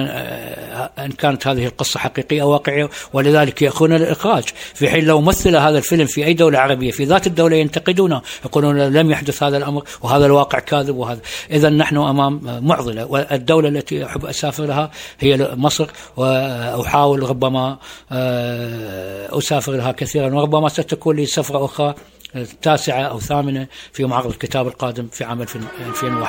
إن 0.99 1.11
كانت 1.18 1.46
هذه 1.46 1.66
القصة 1.66 2.01
حقيقية 2.01 2.42
أو 2.42 2.51
واقعية 2.51 2.88
ولذلك 3.12 3.62
يأخذون 3.62 3.92
الإخراج. 3.92 4.44
في 4.75 4.88
حين 4.90 5.05
لو 5.05 5.20
مثل 5.20 5.57
هذا 5.57 5.79
الفيلم 5.79 6.07
في 6.07 6.25
أي 6.25 6.35
دولة 6.35 6.59
عربية 6.59 6.90
في 6.90 7.05
ذات 7.05 7.27
الدولة 7.27 7.57
ينتقدونه 7.57 8.22
يقولون 8.44 8.79
لم 8.79 9.11
يحدث 9.11 9.42
هذا 9.42 9.57
الأمر 9.57 9.85
وهذا 10.03 10.27
الواقع 10.27 10.59
كاذب 10.59 10.96
وهذا. 10.96 11.20
اذا 11.51 11.70
نحن 11.70 11.96
أمام 11.96 12.40
معضلة 12.66 13.05
والدولة 13.05 13.68
التي 13.68 14.07
أحب 14.07 14.27
أسافر 14.27 14.64
لها 14.64 14.90
هي 15.20 15.49
مصر 15.57 15.87
وأحاول 16.16 17.31
ربما 17.31 17.79
آه، 18.12 19.38
أسافر 19.38 19.72
لها 19.72 19.93
كثيرا 19.93 20.34
وربما 20.34 20.68
ستكون 20.68 21.16
لي 21.16 21.26
سفرة 21.26 21.64
أخرى 21.64 21.95
التاسعة 22.37 23.03
أو 23.03 23.16
الثامنة 23.16 23.66
في 23.93 24.05
معرض 24.05 24.31
الكتاب 24.31 24.66
القادم 24.66 25.09
في 25.12 25.24
عام 25.24 25.43
2021 25.43 26.22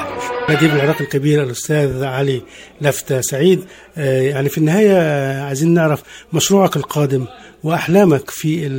الأديب 0.49 0.75
العراقي 0.75 1.03
الكبير 1.03 1.43
الأستاذ 1.43 2.03
علي 2.03 2.41
لفتة 2.81 3.21
سعيد. 3.21 3.65
آه، 3.97 4.21
يعني 4.21 4.49
في 4.49 4.57
النهاية 4.57 4.97
عايزين 5.41 5.73
نعرف 5.73 6.03
مشروعك 6.33 6.75
القادم. 6.75 7.25
وأحلامك 7.63 8.29
في 8.29 8.69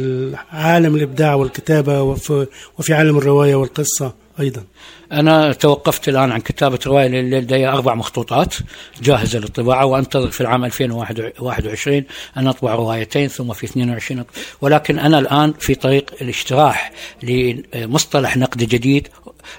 عالم 0.50 0.94
الإبداع 0.96 1.34
والكتابة 1.34 2.02
وفي, 2.02 2.46
وفي 2.78 2.94
عالم 2.94 3.18
الرواية 3.18 3.54
والقصة 3.54 4.14
أيضا. 4.40 4.64
أنا 5.12 5.52
توقفت 5.52 6.08
الآن 6.08 6.32
عن 6.32 6.40
كتابة 6.40 6.78
رواية 6.86 7.08
لدي 7.08 7.66
أربع 7.66 7.94
مخطوطات. 7.94 8.54
جاهزة 9.02 9.38
للطباعة 9.38 9.86
وأنتظر 9.86 10.30
في 10.30 10.40
العام 10.40 10.64
2021 10.64 12.04
أن 12.36 12.46
أطبع 12.46 12.74
روايتين 12.74 13.28
ثم 13.28 13.52
في 13.52 13.66
22 13.66 14.24
ولكن 14.60 14.98
أنا 14.98 15.18
الآن 15.18 15.54
في 15.58 15.74
طريق 15.74 16.10
الاشتراح 16.22 16.92
لمصطلح 17.22 18.36
نقد 18.36 18.58
جديد 18.58 19.08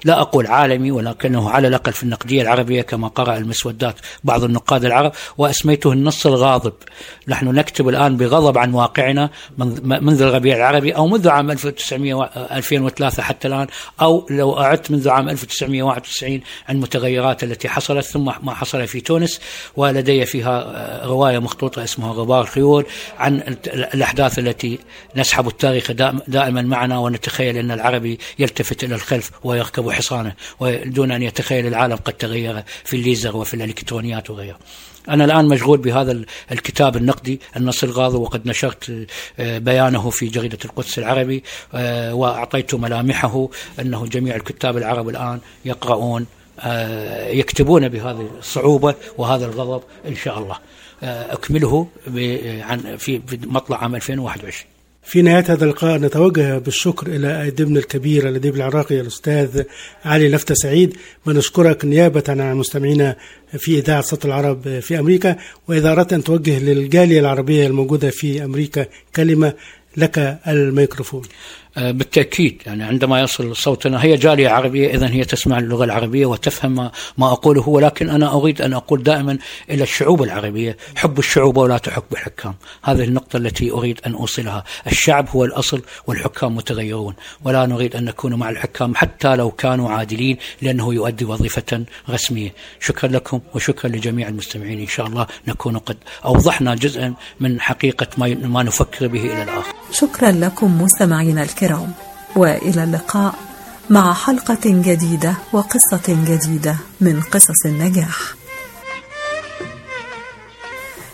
لا 0.04 0.20
أقول 0.20 0.46
عالمي 0.46 0.90
ولكنه 0.90 1.50
على 1.50 1.68
الأقل 1.68 1.92
في 1.92 2.02
النقدية 2.02 2.42
العربية 2.42 2.82
كما 2.82 3.08
قرأ 3.08 3.36
المسودات 3.36 3.94
بعض 4.24 4.44
النقاد 4.44 4.84
العرب 4.84 5.12
وأسميته 5.38 5.92
النص 5.92 6.26
الغاضب. 6.26 6.72
نحن 7.28 7.46
نكتب 7.54 7.88
الآن 7.88 8.16
بغضب 8.16 8.58
عن 8.58 8.74
واقعنا 8.74 9.30
منذ 9.84 10.22
الربيع 10.22 10.56
العربي 10.56 10.92
أو 10.92 11.06
منذ 11.06 11.28
عام 11.28 11.50
1900 11.50 12.30
2003 12.52 13.22
حتى 13.22 13.48
الآن 13.48 13.66
أو 14.00 14.26
لو 14.30 14.58
أعدت 14.58 14.90
منذ 14.90 15.08
عام 15.08 15.28
1991 15.28 16.40
عن 16.68 16.74
المتغيرات 16.74 17.44
التي 17.44 17.68
حصلت 17.68 18.04
ثم 18.04 18.32
ما 18.42 18.54
حصل 18.54 18.86
في 18.86 19.00
تونس 19.00 19.40
ولدي 19.76 20.26
فيها 20.26 20.62
آه، 20.62 21.06
رواية 21.06 21.38
مخطوطة 21.38 21.84
اسمها 21.84 22.12
غبار 22.12 22.40
الخيول 22.40 22.86
عن 23.18 23.56
الأحداث 23.66 24.38
التي 24.38 24.78
نسحب 25.16 25.48
التاريخ 25.48 25.92
دائما 26.28 26.62
معنا 26.62 26.98
ونتخيل 26.98 27.56
أن 27.56 27.70
العربي 27.70 28.18
يلتفت 28.38 28.84
إلى 28.84 28.94
الخلف 28.94 29.30
ويركب 29.44 29.79
حصانه 29.88 30.34
ودون 30.60 31.12
أن 31.12 31.22
يتخيل 31.22 31.66
العالم 31.66 31.96
قد 31.96 32.12
تغير 32.12 32.62
في 32.84 32.96
الليزر 32.96 33.36
وفي 33.36 33.54
الإلكترونيات 33.54 34.30
وغيرها 34.30 34.58
أنا 35.08 35.24
الآن 35.24 35.48
مشغول 35.48 35.78
بهذا 35.78 36.24
الكتاب 36.52 36.96
النقدي 36.96 37.40
النص 37.56 37.84
الغاضي 37.84 38.16
وقد 38.16 38.46
نشرت 38.46 39.06
آه، 39.38 39.58
بيانه 39.58 40.10
في 40.10 40.26
جريدة 40.26 40.58
القدس 40.64 40.98
العربي 40.98 41.42
آه، 41.74 42.14
وأعطيت 42.14 42.74
ملامحه 42.74 43.48
أنه 43.80 44.06
جميع 44.06 44.36
الكتاب 44.36 44.76
العرب 44.76 45.08
الآن 45.08 45.40
يقرؤون 45.64 46.26
آه، 46.60 47.28
يكتبون 47.28 47.88
بهذه 47.88 48.30
الصعوبة 48.38 48.94
وهذا 49.18 49.46
الغضب 49.46 49.82
إن 50.06 50.16
شاء 50.16 50.38
الله. 50.38 50.58
أكمله 51.02 51.86
في 52.98 53.20
مطلع 53.46 53.82
عام 53.82 53.94
2021 53.94 54.79
في 55.02 55.22
نهاية 55.22 55.44
هذا 55.48 55.64
اللقاء 55.64 55.98
نتوجه 55.98 56.58
بالشكر 56.58 57.06
إلى 57.06 57.46
أديبنا 57.46 57.78
الكبير 57.78 58.28
الأديب 58.28 58.56
العراقي 58.56 59.00
الأستاذ 59.00 59.62
علي 60.04 60.28
لفتة 60.28 60.54
سعيد 60.54 60.96
ونشكرك 61.26 61.84
نيابة 61.84 62.24
عن 62.28 62.40
المستمعين 62.40 63.12
في 63.58 63.78
إذاعة 63.78 64.00
صوت 64.00 64.24
العرب 64.24 64.80
في 64.80 64.98
أمريكا. 64.98 65.36
وإذا 65.68 65.92
أردت 65.92 66.12
أن 66.12 66.24
توجه 66.24 66.58
للجالية 66.58 67.20
العربية 67.20 67.66
الموجودة 67.66 68.10
في 68.10 68.44
أمريكا 68.44 68.86
كلمة 69.16 69.52
لك 69.96 70.38
الميكروفون. 70.48 71.22
بالتأكيد. 71.76 72.62
يعني 72.66 72.84
عندما 72.84 73.20
يصل 73.20 73.56
صوتنا 73.56 74.04
هي 74.04 74.16
جالية 74.16 74.48
عربية 74.48 74.94
إذا 74.94 75.10
هي 75.10 75.24
تسمع 75.24 75.58
اللغة 75.58 75.84
العربية 75.84 76.26
وتفهم 76.26 76.90
ما, 77.18 77.32
أقوله 77.32 77.68
ولكن 77.68 78.10
أنا 78.10 78.32
أريد 78.32 78.62
أن 78.62 78.72
أقول 78.72 79.02
دائما 79.02 79.38
إلى 79.70 79.82
الشعوب 79.82 80.22
العربية 80.22 80.76
حب 80.96 81.18
الشعوب 81.18 81.56
ولا 81.56 81.78
تحب 81.78 82.02
الحكام. 82.12 82.54
هذه 82.82 83.04
النقطة 83.04 83.36
التي 83.36 83.70
أريد 83.70 84.00
أن 84.06 84.14
أوصلها. 84.14 84.64
الشعب 84.86 85.28
هو 85.28 85.44
الأصل 85.44 85.82
والحكام 86.06 86.56
متغيرون 86.56 87.14
ولا 87.44 87.66
نريد 87.66 87.96
أن 87.96 88.04
نكون 88.04 88.34
مع 88.34 88.50
الحكام 88.50 88.94
حتى 88.94 89.36
لو 89.36 89.50
كانوا 89.50 89.90
عادلين 89.90 90.36
لأنه 90.62 90.94
يؤدي 90.94 91.24
وظيفة 91.24 91.84
رسمية. 92.10 92.54
شكرا 92.80 93.10
لكم 93.10 93.40
وشكرا 93.54 93.90
لجميع 93.90 94.28
المستمعين. 94.28 94.80
إن 94.80 94.86
شاء 94.86 95.06
الله 95.06 95.26
نكون 95.48 95.78
قد 95.78 95.96
أوضحنا 96.24 96.74
جزءا 96.74 97.14
من 97.40 97.60
حقيقة 97.60 98.06
ما 98.18 98.62
نفكر 98.62 99.06
به 99.06 99.20
إلى 99.20 99.42
الآخر. 99.42 99.74
شكرا 99.92 100.30
لكم 100.30 100.82
مستمعينا 100.82 101.42
الكرام. 101.42 101.59
الكرام 101.62 101.92
وإلى 102.36 102.84
اللقاء 102.84 103.34
مع 103.90 104.14
حلقة 104.14 104.60
جديدة 104.64 105.34
وقصة 105.52 106.02
جديدة 106.08 106.76
من 107.00 107.20
قصص 107.20 107.66
النجاح. 107.66 108.34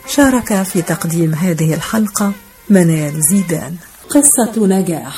شارك 0.09 0.63
في 0.63 0.83
تقديم 0.83 1.35
هذه 1.35 1.75
الحلقة 1.75 2.33
منال 2.71 3.23
زيدان. 3.23 3.77
قصة 4.11 4.67
نجاح. 4.67 5.17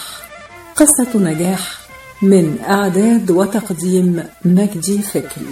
قصة 0.77 1.09
نجاح 1.15 1.79
من 2.23 2.59
إعداد 2.69 3.31
وتقديم 3.31 4.25
مجدي 4.45 5.03
فكري. 5.03 5.47